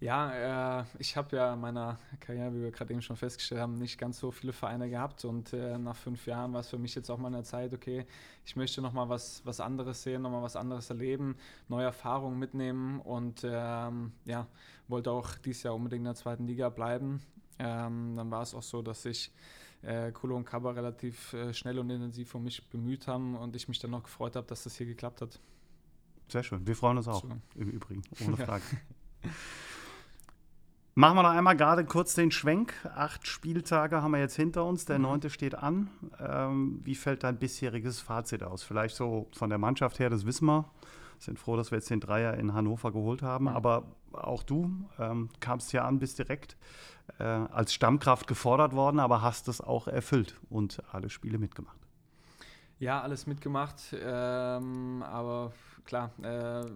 [0.00, 3.78] Ja, äh, ich habe ja in meiner Karriere, wie wir gerade eben schon festgestellt haben,
[3.78, 6.94] nicht ganz so viele Vereine gehabt und äh, nach fünf Jahren war es für mich
[6.94, 8.06] jetzt auch mal eine Zeit, okay,
[8.44, 13.42] ich möchte nochmal was, was anderes sehen, nochmal was anderes erleben, neue Erfahrungen mitnehmen und
[13.44, 14.46] ähm, ja,
[14.86, 17.20] wollte auch dieses Jahr unbedingt in der zweiten Liga bleiben.
[17.58, 19.32] Ähm, dann war es auch so, dass sich
[19.82, 23.66] äh, Kulo und Kaba relativ äh, schnell und intensiv um mich bemüht haben und ich
[23.66, 25.40] mich dann noch gefreut habe, dass das hier geklappt hat.
[26.28, 26.64] Sehr schön.
[26.64, 27.30] Wir freuen uns auch, so.
[27.56, 28.62] im Übrigen, ohne Frage.
[30.98, 32.74] Machen wir noch einmal gerade kurz den Schwenk.
[32.96, 35.04] Acht Spieltage haben wir jetzt hinter uns, der mhm.
[35.04, 35.90] neunte steht an.
[36.18, 38.64] Ähm, wie fällt dein bisheriges Fazit aus?
[38.64, 40.64] Vielleicht so von der Mannschaft her, das wissen wir.
[41.20, 43.44] Sind froh, dass wir jetzt den Dreier in Hannover geholt haben.
[43.44, 43.54] Mhm.
[43.54, 46.56] Aber auch du ähm, kamst ja an, bist direkt
[47.20, 51.78] äh, als Stammkraft gefordert worden, aber hast es auch erfüllt und alle Spiele mitgemacht.
[52.80, 53.94] Ja, alles mitgemacht.
[54.02, 55.52] Ähm, aber
[55.84, 56.66] klar, äh,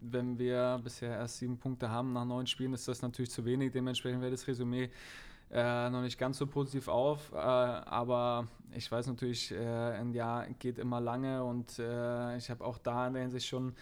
[0.00, 3.72] wenn wir bisher erst sieben Punkte haben nach neun Spielen, ist das natürlich zu wenig.
[3.72, 4.90] Dementsprechend wäre das Resümee
[5.50, 7.32] äh, noch nicht ganz so positiv auf.
[7.32, 12.64] Äh, aber ich weiß natürlich, äh, ein Jahr geht immer lange und äh, ich habe
[12.64, 13.74] auch da in der Hinsicht schon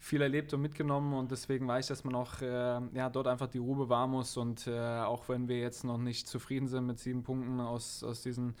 [0.00, 3.48] viel erlebt und mitgenommen und deswegen weiß ich, dass man auch äh, ja, dort einfach
[3.48, 7.00] die Ruhe bewahren muss und äh, auch wenn wir jetzt noch nicht zufrieden sind mit
[7.00, 8.54] sieben Punkten aus, aus diesen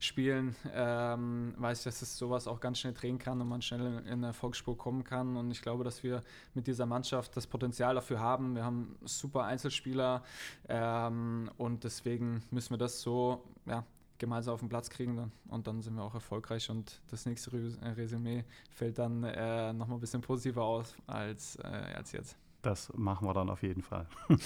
[0.00, 3.98] Spielen ähm, weiß ich, dass es sowas auch ganz schnell drehen kann und man schnell
[3.98, 5.36] in, in Erfolgsspur kommen kann.
[5.36, 6.22] Und ich glaube, dass wir
[6.54, 8.54] mit dieser Mannschaft das Potenzial dafür haben.
[8.54, 10.22] Wir haben super Einzelspieler
[10.68, 13.84] ähm, und deswegen müssen wir das so ja,
[14.18, 15.32] gemeinsam auf den Platz kriegen dann.
[15.48, 20.00] und dann sind wir auch erfolgreich und das nächste Resümee fällt dann äh, nochmal ein
[20.00, 22.36] bisschen positiver aus als, äh, als jetzt.
[22.62, 24.06] Das machen wir dann auf jeden Fall.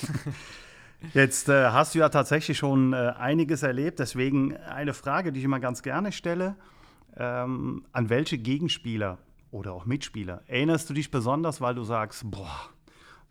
[1.14, 5.44] Jetzt äh, hast du ja tatsächlich schon äh, einiges erlebt, deswegen eine Frage, die ich
[5.44, 6.56] immer ganz gerne stelle.
[7.16, 9.18] Ähm, an welche Gegenspieler
[9.50, 12.70] oder auch Mitspieler erinnerst du dich besonders, weil du sagst, boah,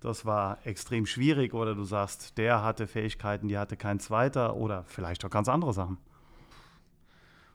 [0.01, 4.83] das war extrem schwierig oder du sagst, der hatte Fähigkeiten, die hatte kein zweiter oder
[4.87, 5.97] vielleicht auch ganz andere Sachen?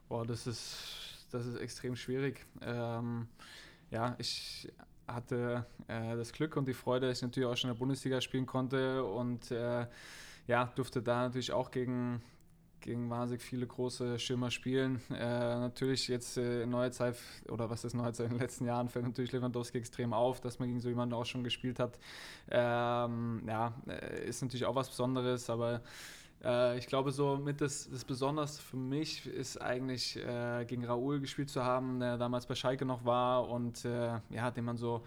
[0.08, 2.44] Boah, das ist, das ist extrem schwierig.
[2.60, 3.28] Ähm,
[3.90, 4.68] ja, ich
[5.06, 8.20] hatte äh, das Glück und die Freude, dass ich natürlich auch schon in der Bundesliga
[8.20, 9.86] spielen konnte und äh,
[10.46, 12.22] ja, durfte da natürlich auch gegen,
[12.80, 15.00] gegen wahnsinnig viele große Schirmer spielen.
[15.10, 17.16] Äh, natürlich jetzt äh, in neuer Zeit,
[17.48, 20.58] oder was ist neue Zeit in den letzten Jahren, fällt natürlich Lewandowski extrem auf, dass
[20.58, 21.98] man gegen so jemanden auch schon gespielt hat.
[22.50, 25.82] Ähm, ja, äh, ist natürlich auch was Besonderes, aber
[26.46, 31.20] äh, ich glaube, so mit das, das Besonderste für mich ist eigentlich äh, gegen Raoul
[31.20, 35.02] gespielt zu haben, der damals bei Schalke noch war und äh, ja, den man so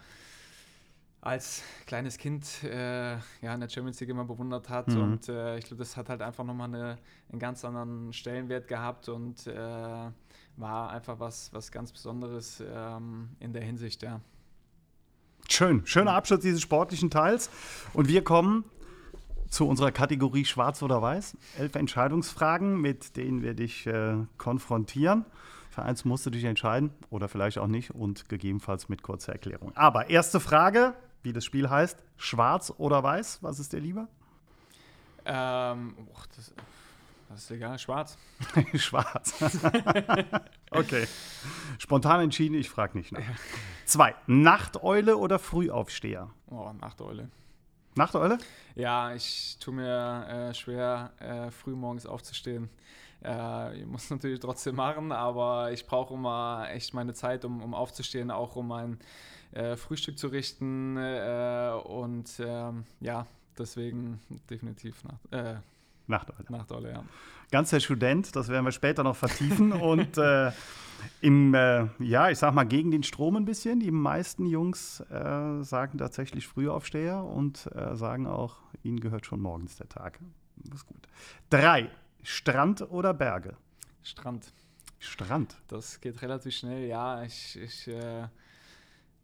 [1.22, 4.88] als kleines Kind äh, ja, in der Champions League immer bewundert hat.
[4.88, 5.02] Mhm.
[5.02, 6.98] Und äh, ich glaube, das hat halt einfach nochmal eine,
[7.30, 9.54] einen ganz anderen Stellenwert gehabt und äh,
[10.56, 14.20] war einfach was, was ganz Besonderes ähm, in der Hinsicht, ja.
[15.48, 17.50] Schön, schöner Abschluss dieses sportlichen Teils.
[17.92, 18.64] Und wir kommen
[19.50, 21.36] zu unserer Kategorie Schwarz oder Weiß.
[21.58, 25.26] Elf Entscheidungsfragen, mit denen wir dich äh, konfrontieren.
[25.70, 29.72] Für eins musst du dich entscheiden oder vielleicht auch nicht und gegebenenfalls mit kurzer Erklärung.
[29.76, 33.42] Aber erste Frage, wie das Spiel heißt: Schwarz oder Weiß?
[33.42, 34.08] Was ist dir lieber?
[35.24, 36.54] Ähm, oh, das,
[37.28, 38.18] das, ist egal, schwarz.
[38.74, 39.34] schwarz.
[40.70, 41.06] okay.
[41.78, 43.20] Spontan entschieden, ich frage nicht nach.
[43.84, 44.14] Zwei.
[44.26, 46.30] Nachteule oder Frühaufsteher?
[46.48, 47.28] Oh, Nachteule.
[47.94, 48.38] Nachteule?
[48.76, 52.70] Ja, ich tue mir äh, schwer, äh, früh morgens aufzustehen.
[53.24, 57.74] Äh, ich muss natürlich trotzdem machen, aber ich brauche immer echt meine Zeit, um, um
[57.74, 58.98] aufzustehen, auch um mein
[59.52, 60.96] äh, Frühstück zu richten.
[60.96, 63.26] Äh, und ähm, ja,
[63.58, 65.56] deswegen definitiv nach, äh,
[66.10, 66.44] Nachteule.
[66.48, 67.04] Nachteule, ja.
[67.50, 69.72] Ganz der Student, das werden wir später noch vertiefen.
[69.90, 70.52] und äh,
[71.20, 73.80] im, äh, ja, ich sag mal, gegen den Strom ein bisschen.
[73.80, 79.76] Die meisten Jungs äh, sagen tatsächlich Frühaufsteher und äh, sagen auch, ihnen gehört schon morgens
[79.76, 80.20] der Tag.
[80.56, 81.08] Das ist gut.
[81.48, 81.90] Drei.
[82.22, 83.56] Strand oder Berge?
[84.02, 84.52] Strand.
[84.98, 85.56] Strand.
[85.68, 87.22] Das geht relativ schnell, ja.
[87.22, 88.28] Ich, ich äh,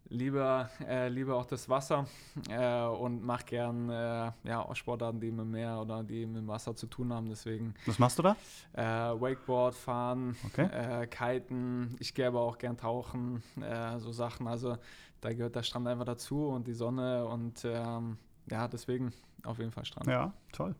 [0.08, 2.06] liebe, äh, liebe auch das Wasser
[2.48, 6.86] äh, und mache gern äh, ja, Sportarten, die mit Meer oder die mit Wasser zu
[6.86, 7.28] tun haben.
[7.28, 7.74] Deswegen.
[7.86, 8.36] Was machst du da?
[8.72, 10.66] Äh, Wakeboard fahren, okay.
[10.66, 11.96] Äh, Kiten.
[11.98, 14.46] Ich gehe aber auch gern tauchen, äh, so Sachen.
[14.46, 14.76] Also
[15.20, 18.18] da gehört der Strand einfach dazu und die Sonne und ähm,
[18.50, 19.12] ja, deswegen
[19.44, 20.08] auf jeden Fall Strand.
[20.08, 20.74] Ja, toll.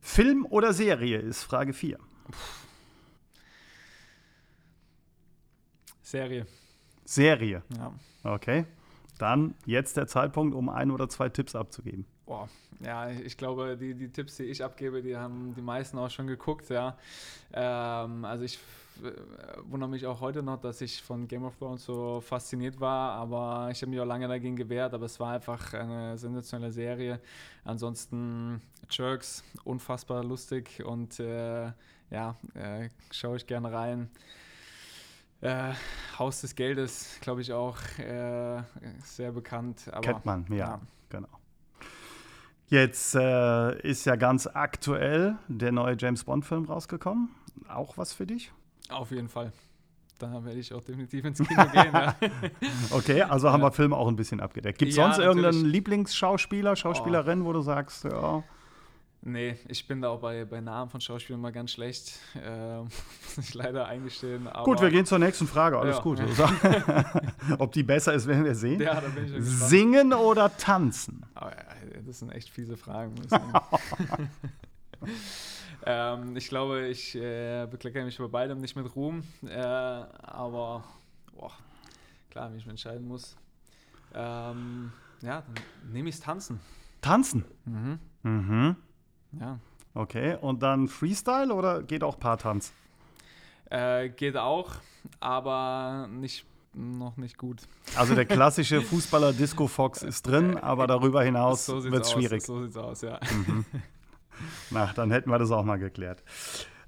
[0.00, 1.98] Film oder Serie ist Frage 4.
[6.02, 6.46] Serie.
[7.06, 7.62] Serie.
[7.76, 7.92] Ja.
[8.22, 8.66] Okay.
[9.18, 12.04] Dann jetzt der Zeitpunkt, um ein oder zwei Tipps abzugeben.
[12.26, 12.48] Boah,
[12.80, 16.26] ja, ich glaube, die, die Tipps, die ich abgebe, die haben die meisten auch schon
[16.26, 16.98] geguckt, ja.
[17.52, 18.58] Ähm, also ich
[19.02, 19.12] äh,
[19.64, 23.68] wundere mich auch heute noch, dass ich von Game of Thrones so fasziniert war, aber
[23.70, 27.20] ich habe mich auch lange dagegen gewehrt, aber es war einfach eine sensationelle Serie.
[27.64, 31.72] Ansonsten Jerks, unfassbar lustig und äh,
[32.10, 34.10] ja, äh, schaue ich gerne rein.
[35.42, 35.72] Äh,
[36.18, 38.62] Haus des Geldes, glaube ich auch äh,
[39.04, 39.82] sehr bekannt.
[39.92, 40.80] Aber, Kennt man, ja, ja.
[41.10, 41.28] genau.
[42.68, 47.28] Jetzt äh, ist ja ganz aktuell der neue James Bond-Film rausgekommen.
[47.68, 48.50] Auch was für dich?
[48.88, 49.52] Auf jeden Fall.
[50.18, 51.92] da werde ich auch definitiv ins Kino gehen.
[51.92, 52.14] Ja.
[52.90, 54.78] Okay, also haben wir Filme auch ein bisschen abgedeckt.
[54.78, 55.72] Gibt es Ja, sonst irgendeinen natürlich.
[55.74, 58.42] Lieblingsschauspieler, Schauspielerin, wo du sagst, ja,
[59.28, 62.12] Nee, ich bin da auch bei, bei Namen von Schauspielern mal ganz schlecht.
[62.40, 64.46] Ähm, muss ich leider eingestehen.
[64.46, 66.02] Aber, gut, wir gehen zur nächsten Frage, alles Ja.
[66.02, 66.20] gut.
[67.58, 68.80] Ob die besser ist, werden wir sehen.
[68.80, 69.40] Ja, da bin ich ja.
[69.40, 71.24] Singen oder tanzen?
[71.34, 71.50] Ja,
[72.06, 73.14] das sind echt fiese Fragen.
[75.84, 79.24] ähm, ich glaube, ich äh, bekleckere mich bei beidem nicht mit Ruhm.
[79.44, 80.84] Äh, aber
[81.34, 81.52] boah,
[82.30, 83.36] klar, wie ich mich entscheiden muss.
[84.14, 86.60] Ähm, ja, dann nehme ich Tanzen.
[87.00, 87.44] Tanzen.
[87.64, 87.98] Mhm.
[88.22, 88.75] Mhm.
[90.06, 92.72] Okay, und dann Freestyle oder geht auch Paartanz?
[93.70, 94.70] Äh, geht auch,
[95.18, 97.62] aber nicht, noch nicht gut.
[97.96, 102.44] Also der klassische Fußballer Disco Fox ist drin, aber darüber hinaus So wird es schwierig.
[102.44, 103.18] So sieht's aus, ja.
[104.70, 106.22] Na, dann hätten wir das auch mal geklärt.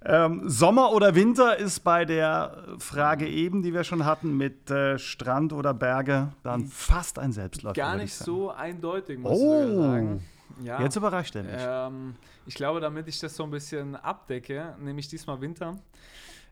[0.05, 4.97] Ähm, Sommer oder Winter ist bei der Frage eben, die wir schon hatten, mit äh,
[4.97, 7.75] Strand oder Berge, dann fast ein Selbstläufer.
[7.75, 10.25] Gar nicht ich so eindeutig, muss ich Oh, sogar sagen.
[10.63, 10.81] Ja.
[10.81, 11.55] jetzt überrascht er mich.
[11.57, 15.77] Ähm, ich glaube, damit ich das so ein bisschen abdecke, nehme ich diesmal Winter.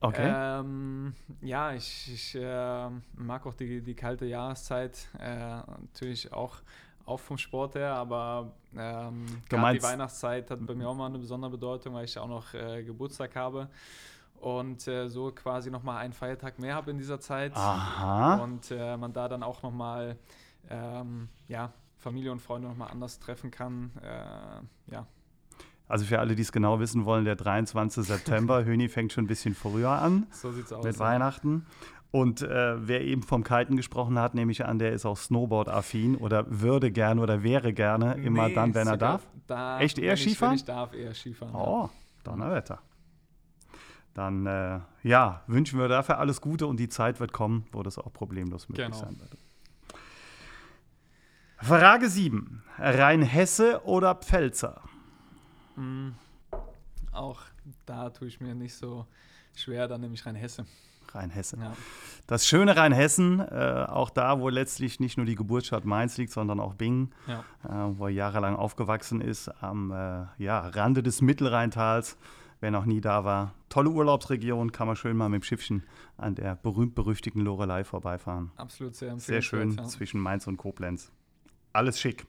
[0.00, 0.32] okay.
[0.34, 5.08] Ähm, ja, ich, ich äh, mag auch die, die kalte Jahreszeit.
[5.18, 6.56] Äh, natürlich auch,
[7.04, 11.50] auch vom Sport her, aber ähm, die Weihnachtszeit hat bei mir auch mal eine besondere
[11.50, 13.68] Bedeutung, weil ich auch noch äh, Geburtstag habe.
[14.40, 17.56] Und äh, so quasi nochmal einen Feiertag mehr habe in dieser Zeit.
[17.56, 18.36] Aha.
[18.36, 20.18] Und äh, man da dann auch nochmal
[20.68, 21.72] ähm, ja,
[22.06, 23.90] Familie und Freunde nochmal anders treffen kann.
[24.00, 25.06] Äh, ja,
[25.88, 28.06] Also für alle, die es genau wissen wollen, der 23.
[28.06, 30.84] September, Höni fängt schon ein bisschen früher an so sieht's aus.
[30.84, 31.66] mit Weihnachten.
[32.12, 36.14] Und äh, wer eben vom Kiten gesprochen hat, nehme ich an, der ist auch Snowboard-affin
[36.16, 39.26] oder würde gerne oder wäre gerne immer Nee, dann, wenn er darf.
[39.48, 40.54] Da, Echt eher ich, Skifahren?
[40.54, 41.54] Ich darf, eher Skifahren.
[41.54, 41.90] Oh,
[42.22, 42.78] Donnerwetter.
[44.14, 47.98] Dann, äh, ja, wünschen wir dafür alles Gute und die Zeit wird kommen, wo das
[47.98, 48.96] auch problemlos möglich Genau.
[48.98, 49.36] sein wird.
[51.58, 52.62] Frage 7.
[52.78, 54.82] Rheinhesse oder Pfälzer?
[55.76, 56.10] Mm,
[57.12, 57.40] auch
[57.86, 59.06] da tue ich mir nicht so
[59.54, 60.24] schwer, dann nehme ich.
[60.26, 60.66] Rheinhesse.
[61.58, 61.72] Ja.
[62.26, 66.60] Das schöne Rheinhessen, äh, auch da, wo letztlich nicht nur die Geburtsstadt Mainz liegt, sondern
[66.60, 67.40] auch Bingen, Ja.
[67.64, 72.18] äh, wo er jahrelang aufgewachsen ist, am äh, ja, Rande des Mittelrheintals.
[72.60, 75.84] Wer noch nie da war, tolle Urlaubsregion, kann man schön mal mit dem Schiffchen
[76.16, 78.50] an der berühmt-berüchtigten Lorelei vorbeifahren.
[78.56, 79.96] Absolut sehr Sehr schön empfehlenswert, Ja.
[79.98, 81.12] zwischen Mainz und Koblenz.
[81.76, 82.26] Alles schick.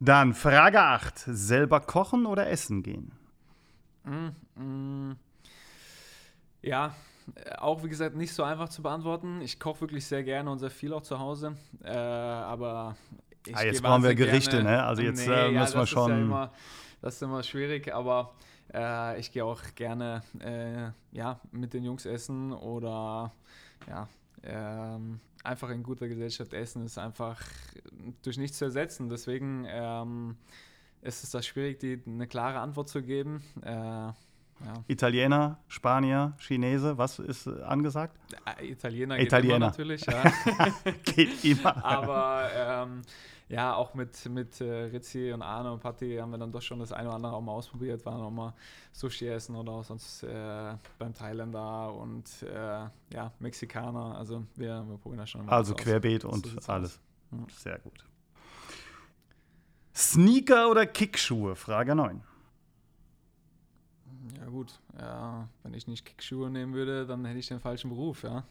[0.00, 1.18] Dann Frage 8.
[1.26, 3.12] Selber kochen oder essen gehen?
[4.04, 5.16] Mm, mm.
[6.62, 6.94] Ja,
[7.34, 9.40] äh, auch wie gesagt nicht so einfach zu beantworten.
[9.42, 11.56] Ich koche wirklich sehr gerne und sehr viel auch zu Hause.
[11.84, 12.96] Äh, aber
[13.46, 14.82] ich Ah, jetzt brauchen wir Gerichte, gerne- ne?
[14.84, 16.52] Also jetzt, äh, ja, müssen wir das schon- Ist ja immer,
[17.02, 18.32] das ist immer schwierig, aber
[18.72, 23.32] äh, ich gehe auch gerne äh, ja, mit den Jungs essen oder
[23.88, 24.08] ja,
[24.42, 27.40] ähm, einfach in guter Gesellschaft essen ist einfach
[28.22, 29.08] durch nichts zu ersetzen.
[29.08, 30.36] Deswegen ähm,
[31.02, 33.42] ist es da schwierig, die, eine klare Antwort zu geben.
[33.62, 34.14] Äh, ja.
[34.88, 38.18] Italiener, Spanier, Chinese, was ist angesagt?
[38.58, 39.58] Äh, Italiener, Italiener.
[39.58, 40.24] natürlich, ja.
[41.04, 41.84] Geht immer.
[41.84, 43.02] Aber ähm,
[43.48, 46.80] ja, auch mit, mit äh, Rizzi und Arne und Patti haben wir dann doch schon
[46.80, 48.52] das eine oder andere auch mal ausprobiert, waren auch mal
[48.92, 54.16] Sushi essen oder auch sonst äh, beim Thailänder und äh, ja, Mexikaner.
[54.18, 55.80] Also wir, wir probieren das schon mal Also aus.
[55.80, 57.00] querbeet So und alles.
[57.30, 57.62] aus.
[57.62, 58.04] Sehr gut.
[59.94, 61.56] Sneaker oder Kickschuhe?
[61.56, 62.22] Frage 9.
[64.40, 68.22] Ja gut, ja, wenn ich nicht Kickschuhe nehmen würde, dann hätte ich den falschen Beruf,
[68.22, 68.44] ja.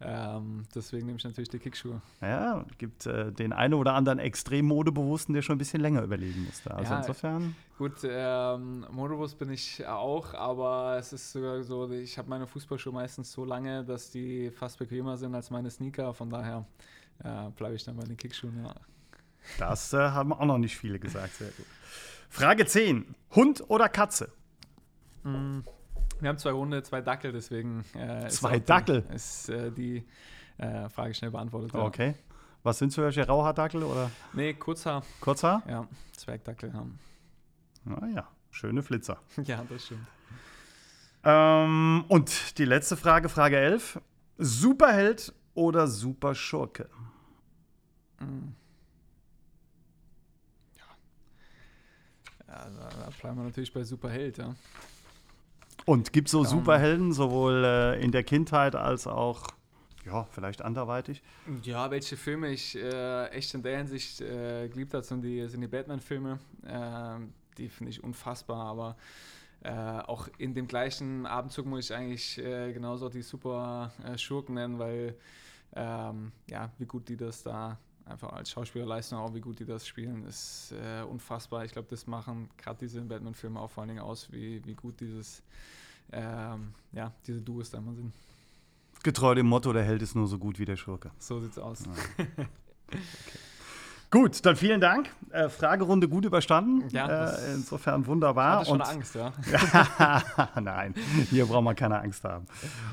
[0.00, 2.02] Ähm, deswegen nehme ich natürlich die Kickschuhe.
[2.20, 6.44] Ja, gibt äh, den einen oder anderen extrem modebewussten, der schon ein bisschen länger überlegen
[6.44, 6.74] musste.
[6.74, 7.56] Also Ja, insofern.
[7.78, 12.92] Gut, ähm, Modebus bin ich auch, aber es ist sogar so, ich habe meine Fußballschuhe
[12.92, 16.12] meistens so lange, dass die fast bequemer sind als meine Sneaker.
[16.12, 16.66] Von daher
[17.24, 18.62] äh, bleibe ich dann bei den Kickschuhen.
[18.62, 18.74] Ja.
[19.58, 21.34] Das äh, haben auch noch nicht viele gesagt.
[21.34, 21.66] Sehr gut.
[22.28, 23.14] Frage 10.
[23.34, 24.30] Hund oder Katze?
[25.22, 29.04] Wir haben zwei Hunde, zwei Dackel, deswegen äh, ist Zwei die- Dackel?
[29.14, 30.06] ist äh, die
[30.58, 31.72] äh, Frage schnell beantwortet.
[31.74, 31.80] Ja.
[31.80, 32.14] Okay.
[32.62, 35.62] Was sind für welche Rauhaardackel oder Nee, Kurzhaar, Kurzhaar?
[35.66, 36.98] ja, Zwergdackel haben.
[37.84, 39.18] Naja, schöne Flitzer.
[39.44, 40.06] ja, das stimmt.
[41.24, 44.00] Ähm, und die letzte Frage, Frage 11.
[44.38, 46.88] Superheld oder Superschurke?
[48.20, 48.48] Mm.
[52.48, 54.54] Ja, da, da bleiben wir natürlich bei Superheld, ja.
[55.90, 56.46] Und gibt es so Ähm.
[56.46, 59.48] Superhelden, sowohl äh, in der Kindheit als auch,
[60.06, 61.20] ja, vielleicht anderweitig?
[61.64, 65.62] Ja, welche Filme ich äh, echt in der Hinsicht äh, geliebt habe, sind die, sind
[65.62, 66.38] die Batman-Filme.
[66.64, 68.96] Ähm, die finde ich unfassbar, aber
[69.64, 74.54] äh, auch in dem gleichen Abendzug muss ich eigentlich äh, genauso die super äh, Schurken
[74.54, 75.16] nennen, weil
[75.74, 77.78] ähm, ja, wie gut die das da
[78.10, 81.64] einfach als Schauspielerleistung auch, wie gut die das spielen, ist äh, unfassbar.
[81.64, 85.00] Ich glaube, das machen gerade diese Batman-Filme auch vor allen Dingen aus, wie, wie gut
[85.00, 85.42] dieses,
[86.12, 88.12] ähm, ja, diese Duos da immer sind.
[89.02, 91.10] Getreu dem Motto, der Held ist nur so gut wie der Schurke.
[91.18, 91.84] So sieht's aus.
[91.86, 92.24] Ja.
[92.88, 93.40] okay.
[94.10, 95.08] Gut, dann vielen Dank.
[95.30, 96.88] Äh, Fragerunde gut überstanden.
[96.88, 98.62] Ja, äh, insofern wunderbar.
[98.62, 99.32] Ich hatte schon Und, Angst, ja.
[100.60, 100.94] Nein,
[101.30, 102.46] hier braucht man keine Angst haben.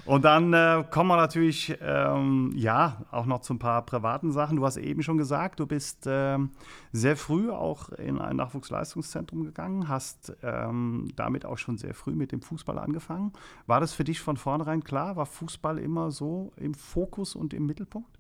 [0.06, 4.58] Und dann äh, kommen wir natürlich, ähm, ja, auch noch zu ein paar privaten Sachen.
[4.58, 6.52] Du hast eben schon gesagt, du bist ähm,
[6.92, 12.32] sehr früh auch in ein Nachwuchsleistungszentrum gegangen, hast ähm, damit auch schon sehr früh mit
[12.32, 13.34] dem Fußball angefangen.
[13.66, 15.16] War das für dich von vornherein klar?
[15.16, 18.17] War Fußball immer so im Fokus und im Mittelpunkt?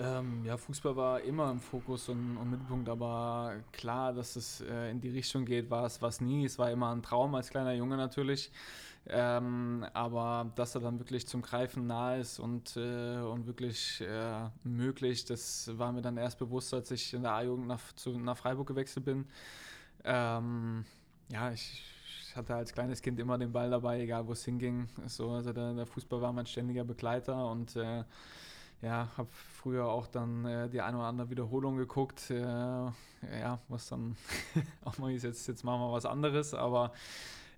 [0.00, 4.90] Ähm, ja, Fußball war immer im Fokus und, und Mittelpunkt, aber klar, dass es äh,
[4.90, 6.44] in die Richtung geht, war es was nie.
[6.44, 8.52] Es war immer ein Traum als kleiner Junge natürlich.
[9.10, 14.50] Ähm, aber dass er dann wirklich zum Greifen nahe ist und, äh, und wirklich äh,
[14.64, 17.80] möglich, das war mir dann erst bewusst, als ich in der A-Jugend nach,
[18.18, 19.26] nach Freiburg gewechselt bin.
[20.04, 20.84] Ähm,
[21.32, 21.82] ja, ich,
[22.22, 24.88] ich, hatte als kleines Kind immer den Ball dabei, egal wo es hinging.
[25.06, 28.04] So, also der, der, Fußball war mein ständiger Begleiter und äh,
[28.82, 32.30] ja, habe früher auch dann äh, die eine oder andere Wiederholung geguckt.
[32.30, 34.16] Äh, ja, was dann
[34.84, 36.92] auch mal ist, jetzt, jetzt machen wir was anderes, aber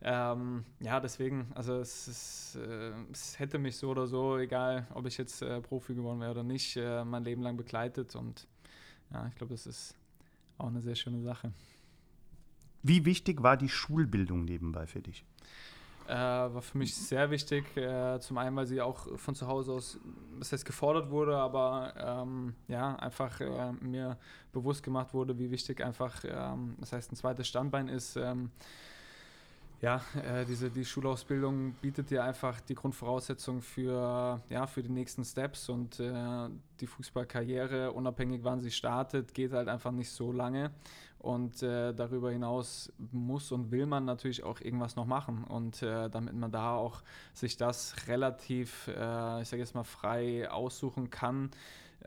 [0.03, 5.07] ähm, ja, deswegen, also es, ist, äh, es, hätte mich so oder so, egal ob
[5.07, 8.47] ich jetzt äh, Profi geworden wäre oder nicht, äh, mein Leben lang begleitet und
[9.13, 9.95] ja, ich glaube, das ist
[10.57, 11.53] auch eine sehr schöne Sache.
[12.83, 15.27] Wie wichtig war die Schulbildung nebenbei für dich?
[16.11, 17.77] Äh, war für mich sehr wichtig.
[17.77, 20.01] Äh, zum einen, weil sie auch von zu Hause aus,
[20.41, 24.19] was heißt gefordert wurde, aber ähm, ja, einfach äh, mir
[24.53, 28.17] bewusst gemacht wurde, wie wichtig einfach, ähm, das heißt, ein zweites Standbein ist.
[28.17, 28.51] Ähm,
[29.81, 35.25] ja, äh, diese die Schulausbildung bietet dir einfach die Grundvoraussetzung für, ja, für die nächsten
[35.25, 36.49] Steps und äh,
[36.81, 40.73] die Fußballkarriere, unabhängig wann sie startet, geht halt einfach nicht so lange.
[41.21, 45.45] Und äh, darüber hinaus muss und will man natürlich auch irgendwas noch machen.
[45.45, 47.03] Und äh, damit man da auch
[47.35, 51.51] sich das relativ, äh, ich sage jetzt mal, frei aussuchen kann,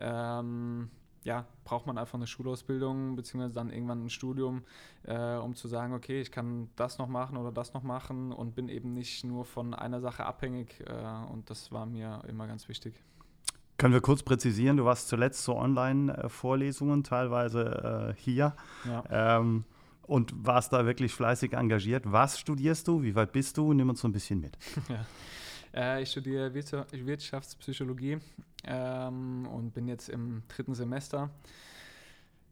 [0.00, 0.90] ähm,
[1.22, 4.64] ja, braucht man einfach eine Schulausbildung beziehungsweise dann irgendwann ein Studium,
[5.04, 8.56] äh, um zu sagen, okay, ich kann das noch machen oder das noch machen und
[8.56, 10.80] bin eben nicht nur von einer Sache abhängig.
[10.86, 12.94] Äh, und das war mir immer ganz wichtig.
[13.76, 18.54] Können wir kurz präzisieren, du warst zuletzt zu Online-Vorlesungen, teilweise äh, hier.
[18.84, 19.38] Ja.
[19.38, 19.64] Ähm,
[20.06, 22.04] und warst da wirklich fleißig engagiert.
[22.06, 23.02] Was studierst du?
[23.02, 23.72] Wie weit bist du?
[23.72, 24.56] Nimm uns so ein bisschen mit.
[24.88, 25.06] Ja.
[25.74, 28.18] Äh, ich studiere Wirtschaftspsychologie
[28.62, 31.30] ähm, und bin jetzt im dritten Semester.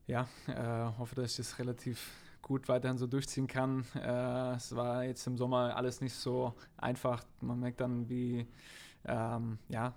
[0.08, 2.10] Ja, äh, hoffe, dass ich das relativ
[2.42, 3.84] gut weiterhin so durchziehen kann.
[3.94, 7.22] Äh, es war jetzt im Sommer alles nicht so einfach.
[7.40, 8.44] Man merkt dann, wie
[9.04, 9.94] ähm, ja,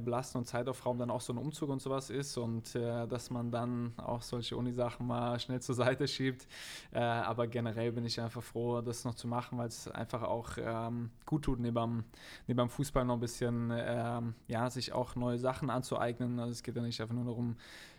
[0.00, 3.50] belastend und Zeitaufraum dann auch so ein Umzug und sowas ist und äh, dass man
[3.50, 6.46] dann auch solche Uni-Sachen mal schnell zur Seite schiebt.
[6.92, 10.50] Äh, aber generell bin ich einfach froh, das noch zu machen, weil es einfach auch
[10.58, 12.04] ähm, gut tut, neben,
[12.46, 16.38] neben dem Fußball noch ein bisschen, ähm, ja, sich auch neue Sachen anzueignen.
[16.38, 17.56] Also es geht ja nicht einfach nur darum,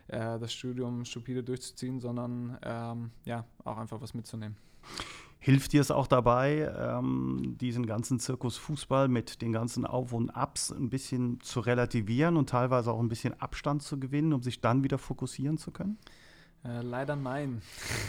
[0.07, 4.55] äh, das Studium stupide durchzuziehen, sondern ähm, ja, auch einfach was mitzunehmen.
[5.43, 10.29] Hilft dir es auch dabei, ähm, diesen ganzen Zirkus Fußball mit den ganzen Auf- und
[10.29, 14.61] Abs ein bisschen zu relativieren und teilweise auch ein bisschen Abstand zu gewinnen, um sich
[14.61, 15.97] dann wieder fokussieren zu können?
[16.63, 17.61] Äh, leider nein.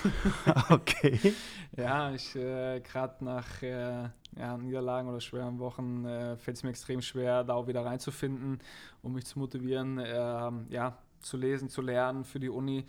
[0.70, 1.18] okay.
[1.76, 6.70] ja, ich äh, gerade nach äh, ja, Niederlagen oder schweren Wochen äh, fällt es mir
[6.70, 8.60] extrem schwer, da auch wieder reinzufinden,
[9.02, 10.00] um mich zu motivieren.
[10.00, 12.84] Ähm, ja, zu lesen, zu lernen für die Uni.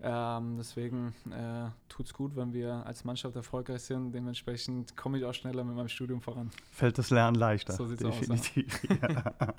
[0.00, 4.12] Ähm, deswegen äh, tut es gut, wenn wir als Mannschaft erfolgreich sind.
[4.12, 6.50] Dementsprechend komme ich auch schneller mit meinem Studium voran.
[6.70, 7.72] Fällt das Lernen leichter.
[7.72, 8.80] So sieht es Definitiv.
[8.84, 8.98] aus.
[9.00, 9.54] Ja.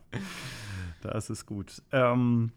[1.02, 1.82] das ist gut.
[1.92, 2.52] Ähm,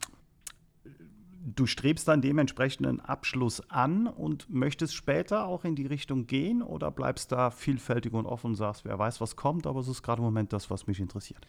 [1.44, 6.62] du strebst dann dementsprechend einen Abschluss an und möchtest später auch in die Richtung gehen
[6.62, 10.02] oder bleibst da vielfältig und offen und sagst, wer weiß, was kommt, aber es ist
[10.02, 11.44] gerade im Moment das, was mich interessiert.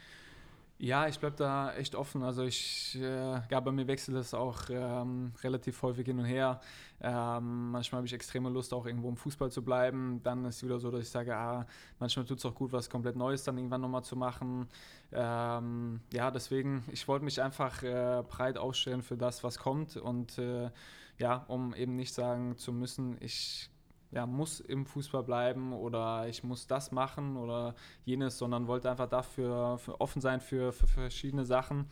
[0.79, 2.23] Ja, ich bleibe da echt offen.
[2.23, 6.59] Also ich, äh, ja, bei mir wechselt es auch ähm, relativ häufig hin und her.
[6.99, 10.19] Ähm, manchmal habe ich extreme Lust, auch irgendwo im Fußball zu bleiben.
[10.23, 11.65] Dann ist es wieder so, dass ich sage, ah,
[11.99, 14.67] manchmal tut es auch gut, was komplett Neues dann irgendwann nochmal zu machen.
[15.13, 19.95] Ähm, ja, deswegen, ich wollte mich einfach äh, breit aufstellen für das, was kommt.
[19.95, 20.69] Und äh,
[21.17, 23.69] ja, um eben nicht sagen zu müssen, ich
[24.13, 29.09] ja, muss im Fußball bleiben oder ich muss das machen oder jenes, sondern wollte einfach
[29.09, 31.87] dafür offen sein für, für verschiedene Sachen.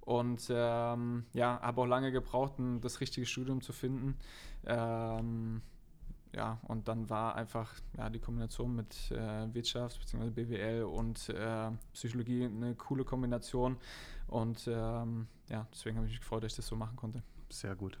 [0.00, 4.16] Und ähm, ja, habe auch lange gebraucht, um das richtige Studium zu finden.
[4.64, 5.62] Ähm,
[6.32, 10.30] ja, und dann war einfach ja, die Kombination mit äh, Wirtschaft bzw.
[10.30, 13.76] BWL und äh, Psychologie eine coole Kombination.
[14.28, 17.22] Und ähm, ja, deswegen habe ich mich gefreut, dass ich das so machen konnte.
[17.48, 17.98] Sehr gut.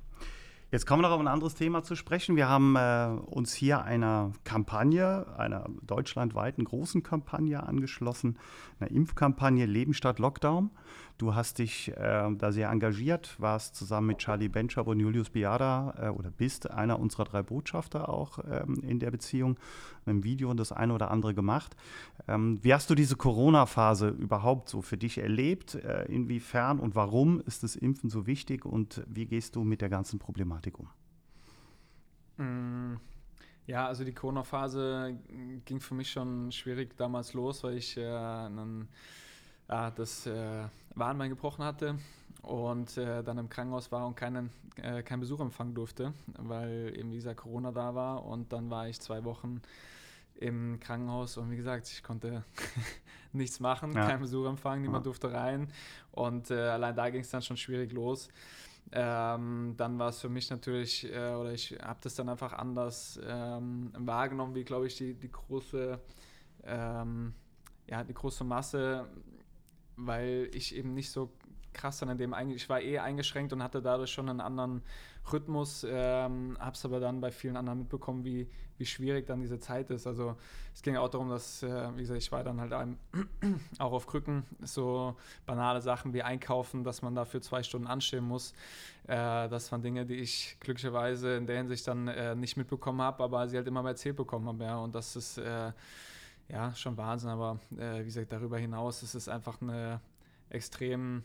[0.72, 2.34] Jetzt kommen wir noch auf ein anderes Thema zu sprechen.
[2.34, 8.36] Wir haben äh, uns hier einer Kampagne, einer deutschlandweiten großen Kampagne angeschlossen,
[8.80, 10.70] einer Impfkampagne Leben statt Lockdown.
[11.18, 15.94] Du hast dich äh, da sehr engagiert, warst zusammen mit Charlie Benchop und Julius Biada
[15.98, 19.56] äh, oder bist einer unserer drei Botschafter auch ähm, in der Beziehung,
[20.06, 21.74] dem Video und das eine oder andere gemacht.
[22.28, 25.74] Ähm, wie hast du diese Corona-Phase überhaupt so für dich erlebt?
[25.76, 29.88] Äh, inwiefern und warum ist das Impfen so wichtig und wie gehst du mit der
[29.88, 30.88] ganzen Problematik um?
[32.36, 33.00] Mm.
[33.66, 35.18] Ja, also die Corona-Phase
[35.64, 38.88] ging für mich schon schwierig damals los, weil ich äh, einen
[39.68, 41.98] ja, das äh, Warnbein gebrochen hatte
[42.42, 47.10] und äh, dann im Krankenhaus war und keinen, äh, keinen Besuch empfangen durfte, weil eben
[47.10, 48.24] dieser Corona da war.
[48.24, 49.60] Und dann war ich zwei Wochen
[50.36, 52.44] im Krankenhaus und wie gesagt, ich konnte
[53.32, 54.06] nichts machen, ja.
[54.06, 55.10] keinen Besuch empfangen, niemand ja.
[55.10, 55.68] durfte rein.
[56.12, 58.28] Und äh, allein da ging es dann schon schwierig los.
[58.92, 63.18] Ähm, dann war es für mich natürlich, äh, oder ich habe das dann einfach anders
[63.26, 65.98] ähm, wahrgenommen, wie glaube ich die, die große,
[66.64, 67.34] ähm,
[67.88, 69.06] ja, die große Masse
[69.96, 71.30] weil ich eben nicht so
[71.76, 74.82] krass dann in dem, ich war eh eingeschränkt und hatte dadurch schon einen anderen
[75.32, 79.90] Rhythmus, ähm, es aber dann bei vielen anderen mitbekommen, wie, wie schwierig dann diese Zeit
[79.90, 80.06] ist.
[80.06, 80.36] Also
[80.74, 82.96] es ging auch darum, dass, äh, wie gesagt, ich war dann halt einem,
[83.78, 88.52] auch auf Krücken, so banale Sachen wie Einkaufen, dass man dafür zwei Stunden anstehen muss.
[89.04, 93.22] Äh, das waren Dinge, die ich glücklicherweise in der Hinsicht dann äh, nicht mitbekommen habe,
[93.22, 94.64] aber sie halt immer mehr erzählt bekommen habe.
[94.64, 94.78] Ja.
[94.78, 95.72] Und das ist äh,
[96.48, 100.00] ja, schon Wahnsinn, aber äh, wie gesagt, darüber hinaus ist es einfach eine
[100.48, 101.24] extrem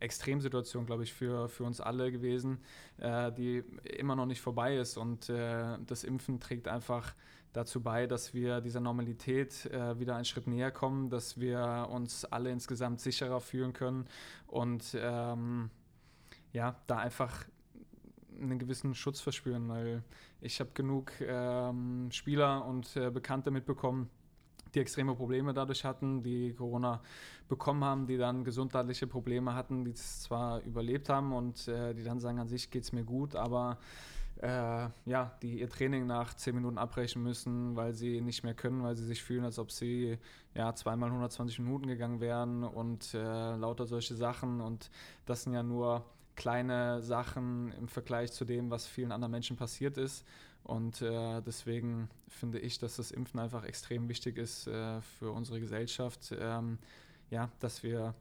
[0.00, 2.58] Extremsituation, glaube ich, für, für uns alle gewesen,
[2.98, 3.58] äh, die
[3.98, 4.96] immer noch nicht vorbei ist.
[4.96, 7.14] Und äh, das Impfen trägt einfach
[7.52, 12.24] dazu bei, dass wir dieser Normalität äh, wieder einen Schritt näher kommen, dass wir uns
[12.26, 14.06] alle insgesamt sicherer fühlen können
[14.46, 15.70] und ähm,
[16.52, 17.46] ja, da einfach
[18.38, 20.02] einen gewissen Schutz verspüren, weil
[20.42, 24.10] ich habe genug ähm, Spieler und äh, Bekannte mitbekommen,
[24.76, 27.00] die extreme Probleme dadurch hatten, die Corona
[27.48, 32.04] bekommen haben, die dann gesundheitliche Probleme hatten, die es zwar überlebt haben und äh, die
[32.04, 33.78] dann sagen, an sich geht es mir gut, aber
[34.42, 38.82] äh, ja, die ihr Training nach zehn Minuten abbrechen müssen, weil sie nicht mehr können,
[38.82, 40.18] weil sie sich fühlen, als ob sie
[40.54, 44.60] ja zweimal 120 Minuten gegangen wären und äh, lauter solche Sachen.
[44.60, 44.90] Und
[45.24, 46.04] das sind ja nur
[46.34, 50.26] kleine Sachen im Vergleich zu dem, was vielen anderen Menschen passiert ist.
[50.66, 55.60] Und äh, deswegen finde ich, dass das Impfen einfach extrem wichtig ist äh, für unsere
[55.60, 56.34] Gesellschaft.
[56.36, 56.78] Ähm,
[57.30, 58.14] ja, dass wir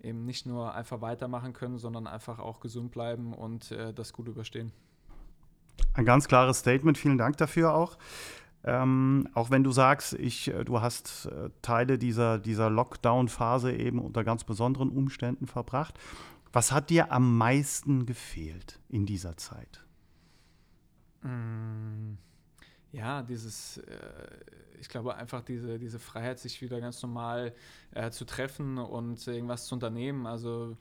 [0.00, 4.28] eben nicht nur einfach weitermachen können, sondern einfach auch gesund bleiben und äh, das gut
[4.28, 4.70] überstehen.
[5.94, 7.98] Ein ganz klares Statement, vielen Dank dafür auch.
[8.62, 13.98] Ähm, auch wenn du sagst, ich, äh, du hast äh, Teile dieser, dieser Lockdown-Phase eben
[13.98, 15.98] unter ganz besonderen Umständen verbracht.
[16.52, 19.84] Was hat dir am meisten gefehlt in dieser Zeit?
[21.22, 22.14] Mm,
[22.92, 23.94] ja, dieses, äh,
[24.80, 27.54] ich glaube einfach diese, diese Freiheit, sich wieder ganz normal
[27.92, 30.26] äh, zu treffen und irgendwas zu unternehmen.
[30.26, 30.76] Also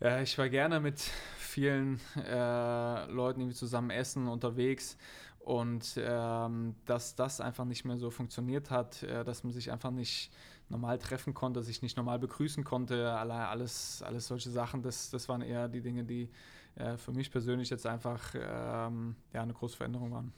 [0.00, 1.00] äh, ich war gerne mit
[1.38, 4.96] vielen äh, Leuten irgendwie zusammen essen, unterwegs
[5.40, 9.92] und ähm, dass das einfach nicht mehr so funktioniert hat, äh, dass man sich einfach
[9.92, 10.32] nicht
[10.68, 15.42] normal treffen konnte, sich nicht normal begrüßen konnte, alles, alles solche Sachen, das, das waren
[15.42, 16.28] eher die Dinge, die
[16.76, 20.32] äh, für mich persönlich jetzt einfach ähm, ja, eine große Veränderung waren.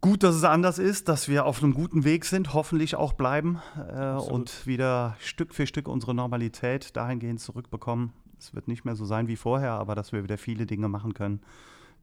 [0.00, 3.62] Gut, dass es anders ist, dass wir auf einem guten Weg sind, hoffentlich auch bleiben
[3.88, 8.12] äh, und wieder Stück für Stück unsere Normalität dahingehend zurückbekommen.
[8.38, 11.14] Es wird nicht mehr so sein wie vorher, aber dass wir wieder viele Dinge machen
[11.14, 11.40] können,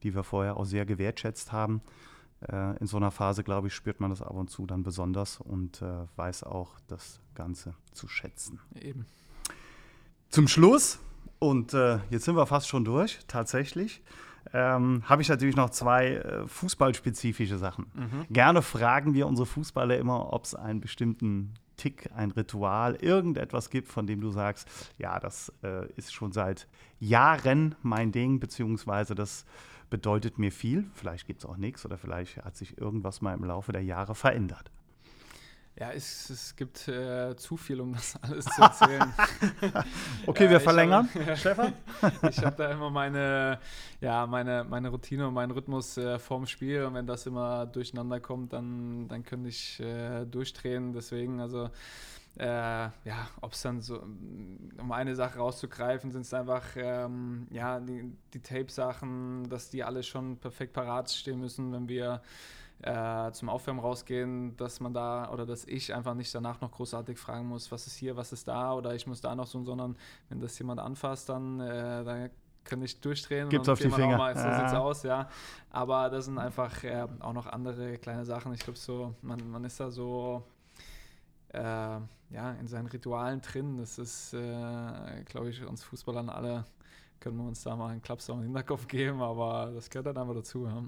[0.01, 1.83] die wir vorher auch sehr gewertschätzt haben.
[2.41, 5.39] Äh, in so einer Phase, glaube ich, spürt man das ab und zu dann besonders
[5.39, 8.59] und äh, weiß auch das Ganze zu schätzen.
[8.73, 9.05] Eben.
[10.29, 10.97] Zum Schluss
[11.41, 14.03] und äh, jetzt sind wir fast schon durch, tatsächlich.
[14.53, 17.87] Ähm, habe ich natürlich noch zwei äh, fußballspezifische Sachen.
[17.95, 18.25] Mhm.
[18.29, 23.87] Gerne fragen wir unsere Fußballer immer, ob es einen bestimmten Tick, ein Ritual, irgendetwas gibt,
[23.87, 24.69] von dem du sagst,
[24.99, 26.67] ja, das äh, ist schon seit
[26.99, 29.45] Jahren mein Ding, beziehungsweise das
[29.89, 30.85] bedeutet mir viel.
[30.93, 34.13] Vielleicht gibt es auch nichts oder vielleicht hat sich irgendwas mal im Laufe der Jahre
[34.13, 34.69] verändert.
[35.79, 39.13] Ja, es, es gibt äh, zu viel, um das alles zu erzählen.
[40.27, 41.09] okay, wir verlängern.
[41.27, 41.73] Hab, Stefan?
[42.29, 43.59] ich habe da immer meine,
[44.01, 48.19] ja, meine, meine Routine und meinen Rhythmus äh, vorm Spiel und wenn das immer durcheinander
[48.19, 50.93] kommt, dann, dann könnte ich äh, durchdrehen.
[50.93, 51.69] Deswegen, also
[52.37, 57.79] äh, ja, ob es dann so, um eine Sache rauszugreifen, sind es einfach, ähm, ja,
[57.79, 62.21] die, die Tape-Sachen, dass die alle schon perfekt parat stehen müssen, wenn wir
[62.83, 67.17] äh, zum Aufwärmen rausgehen, dass man da oder dass ich einfach nicht danach noch großartig
[67.17, 69.95] fragen muss, was ist hier, was ist da oder ich muss da noch so, sondern
[70.29, 72.29] wenn das jemand anfasst, dann äh, da
[72.63, 73.49] kann ich durchdrehen.
[73.49, 74.17] Gibt's auf die Finger.
[74.17, 74.59] Mal, so ja.
[74.59, 75.29] sieht's aus, ja.
[75.71, 78.53] Aber das sind einfach äh, auch noch andere kleine Sachen.
[78.53, 80.43] Ich glaube so, man, man ist da so
[81.53, 83.77] äh, ja, in seinen Ritualen drin.
[83.77, 86.65] Das ist, äh, glaube ich, uns Fußballern alle
[87.21, 90.17] können wir uns da mal einen Klaps auf den Hinterkopf geben, aber das gehört dann
[90.17, 90.65] einfach dazu.
[90.65, 90.83] Ja.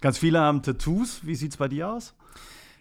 [0.00, 1.26] Ganz viele haben Tattoos.
[1.26, 2.14] Wie sieht es bei dir aus?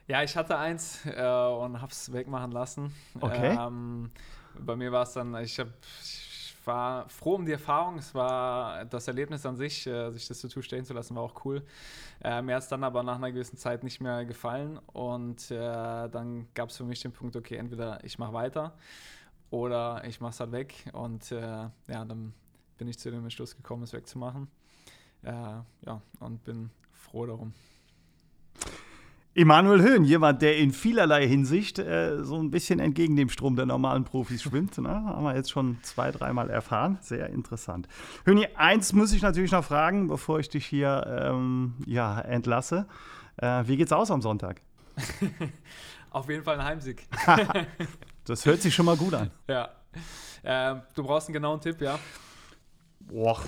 [0.08, 2.94] Ja, ich hatte eins äh, und habe es wegmachen lassen.
[3.20, 3.58] Okay.
[3.60, 4.12] Ähm,
[4.60, 5.70] bei mir war es dann, ich, hab,
[6.04, 7.98] ich war froh um die Erfahrung.
[7.98, 11.46] Es war das Erlebnis an sich, äh, sich das Tattoo stehen zu lassen, war auch
[11.46, 11.64] cool.
[12.24, 15.58] Äh, mir hat es dann aber nach einer gewissen Zeit nicht mehr gefallen und äh,
[16.10, 18.74] dann gab es für mich den Punkt, okay, entweder ich mache weiter
[19.50, 22.34] oder ich mache es halt weg und äh, ja, dann
[22.84, 24.49] bin ich zu dem Entschluss gekommen, es wegzumachen.
[25.21, 27.53] Äh, ja, und bin froh darum.
[29.34, 33.65] Emanuel Höhn, jemand, der in vielerlei Hinsicht äh, so ein bisschen entgegen dem Strom der
[33.65, 34.77] normalen Profis schwimmt.
[34.79, 34.89] Ne?
[34.89, 36.97] Haben wir jetzt schon zwei, dreimal erfahren.
[36.99, 37.88] Sehr interessant.
[38.25, 42.86] Höhni, eins muss ich natürlich noch fragen, bevor ich dich hier ähm, ja, entlasse.
[43.38, 44.59] Äh, wie geht's aus am Sonntag?
[46.09, 47.07] Auf jeden Fall ein Heimsieg.
[48.25, 49.31] das hört sich schon mal gut an.
[49.47, 49.69] Ja.
[50.43, 51.97] Äh, du brauchst einen genauen Tipp, ja?
[53.10, 53.39] Boah,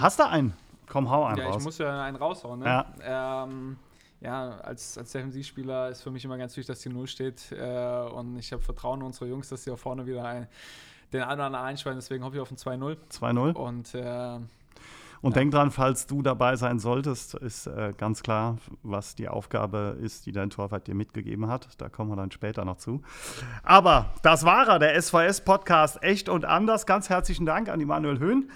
[0.00, 0.54] hast du einen?
[0.88, 1.56] Komm, hau einen ja, raus.
[1.58, 2.66] Ich muss ja einen raushauen, ne?
[2.66, 3.44] Ja.
[3.44, 3.78] Ähm,
[4.20, 7.50] ja, als, als Defensivspieler ist für mich immer ganz wichtig, dass die Null steht.
[7.52, 10.46] Äh, und ich habe Vertrauen in unsere Jungs, dass sie auch vorne wieder ein,
[11.12, 11.98] den anderen einschweigen.
[11.98, 12.96] Deswegen hoffe ich auf ein 2-0.
[13.10, 13.54] 2-0.
[13.54, 14.38] Und äh,
[15.22, 15.40] und ja.
[15.40, 20.26] denk dran, falls du dabei sein solltest, ist äh, ganz klar, was die Aufgabe ist,
[20.26, 21.68] die dein Torwart dir mitgegeben hat.
[21.78, 23.02] Da kommen wir dann später noch zu.
[23.62, 26.86] Aber das war er, der SVS-Podcast Echt und Anders.
[26.86, 28.50] Ganz herzlichen Dank an Immanuel Höhn.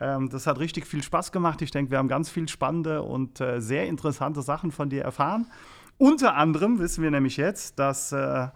[0.00, 1.60] Ähm, das hat richtig viel Spaß gemacht.
[1.60, 5.46] Ich denke, wir haben ganz viel spannende und äh, sehr interessante Sachen von dir erfahren.
[5.98, 8.48] Unter anderem wissen wir nämlich jetzt, dass äh,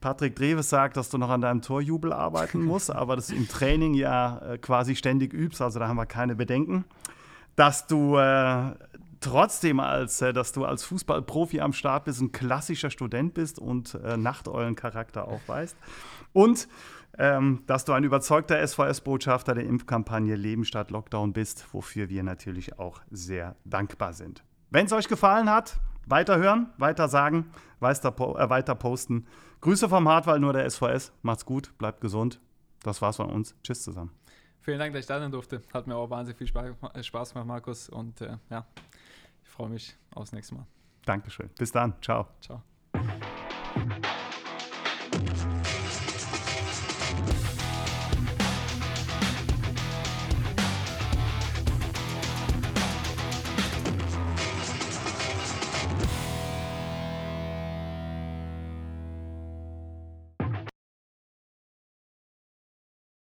[0.00, 3.94] Patrick Dreves sagt, dass du noch an deinem Torjubel arbeiten musst, aber das im Training
[3.94, 6.84] ja äh, quasi ständig übst, also da haben wir keine Bedenken.
[7.56, 8.72] Dass du äh,
[9.20, 13.94] trotzdem als, äh, dass du als Fußballprofi am Start bist, ein klassischer Student bist und
[13.94, 15.76] äh, Nachteulencharakter aufweist.
[16.32, 16.68] Und
[17.18, 22.78] ähm, dass du ein überzeugter SVS-Botschafter der Impfkampagne Leben statt Lockdown bist, wofür wir natürlich
[22.78, 24.44] auch sehr dankbar sind.
[24.70, 29.26] Wenn es euch gefallen hat, weiterhören, weiter sagen, weiter, äh, weiter posten.
[29.60, 31.12] Grüße vom Hartwall, nur der SVS.
[31.22, 32.40] Macht's gut, bleibt gesund.
[32.82, 33.56] Das war's von uns.
[33.62, 34.12] Tschüss zusammen.
[34.60, 35.62] Vielen Dank, dass ich da sein durfte.
[35.72, 37.88] Hat mir auch wahnsinnig viel Spaß gemacht, Markus.
[37.88, 38.66] Und äh, ja,
[39.42, 40.66] ich freue mich aufs nächste Mal.
[41.04, 41.48] Dankeschön.
[41.58, 41.94] Bis dann.
[42.02, 42.28] Ciao.
[42.40, 42.62] Ciao.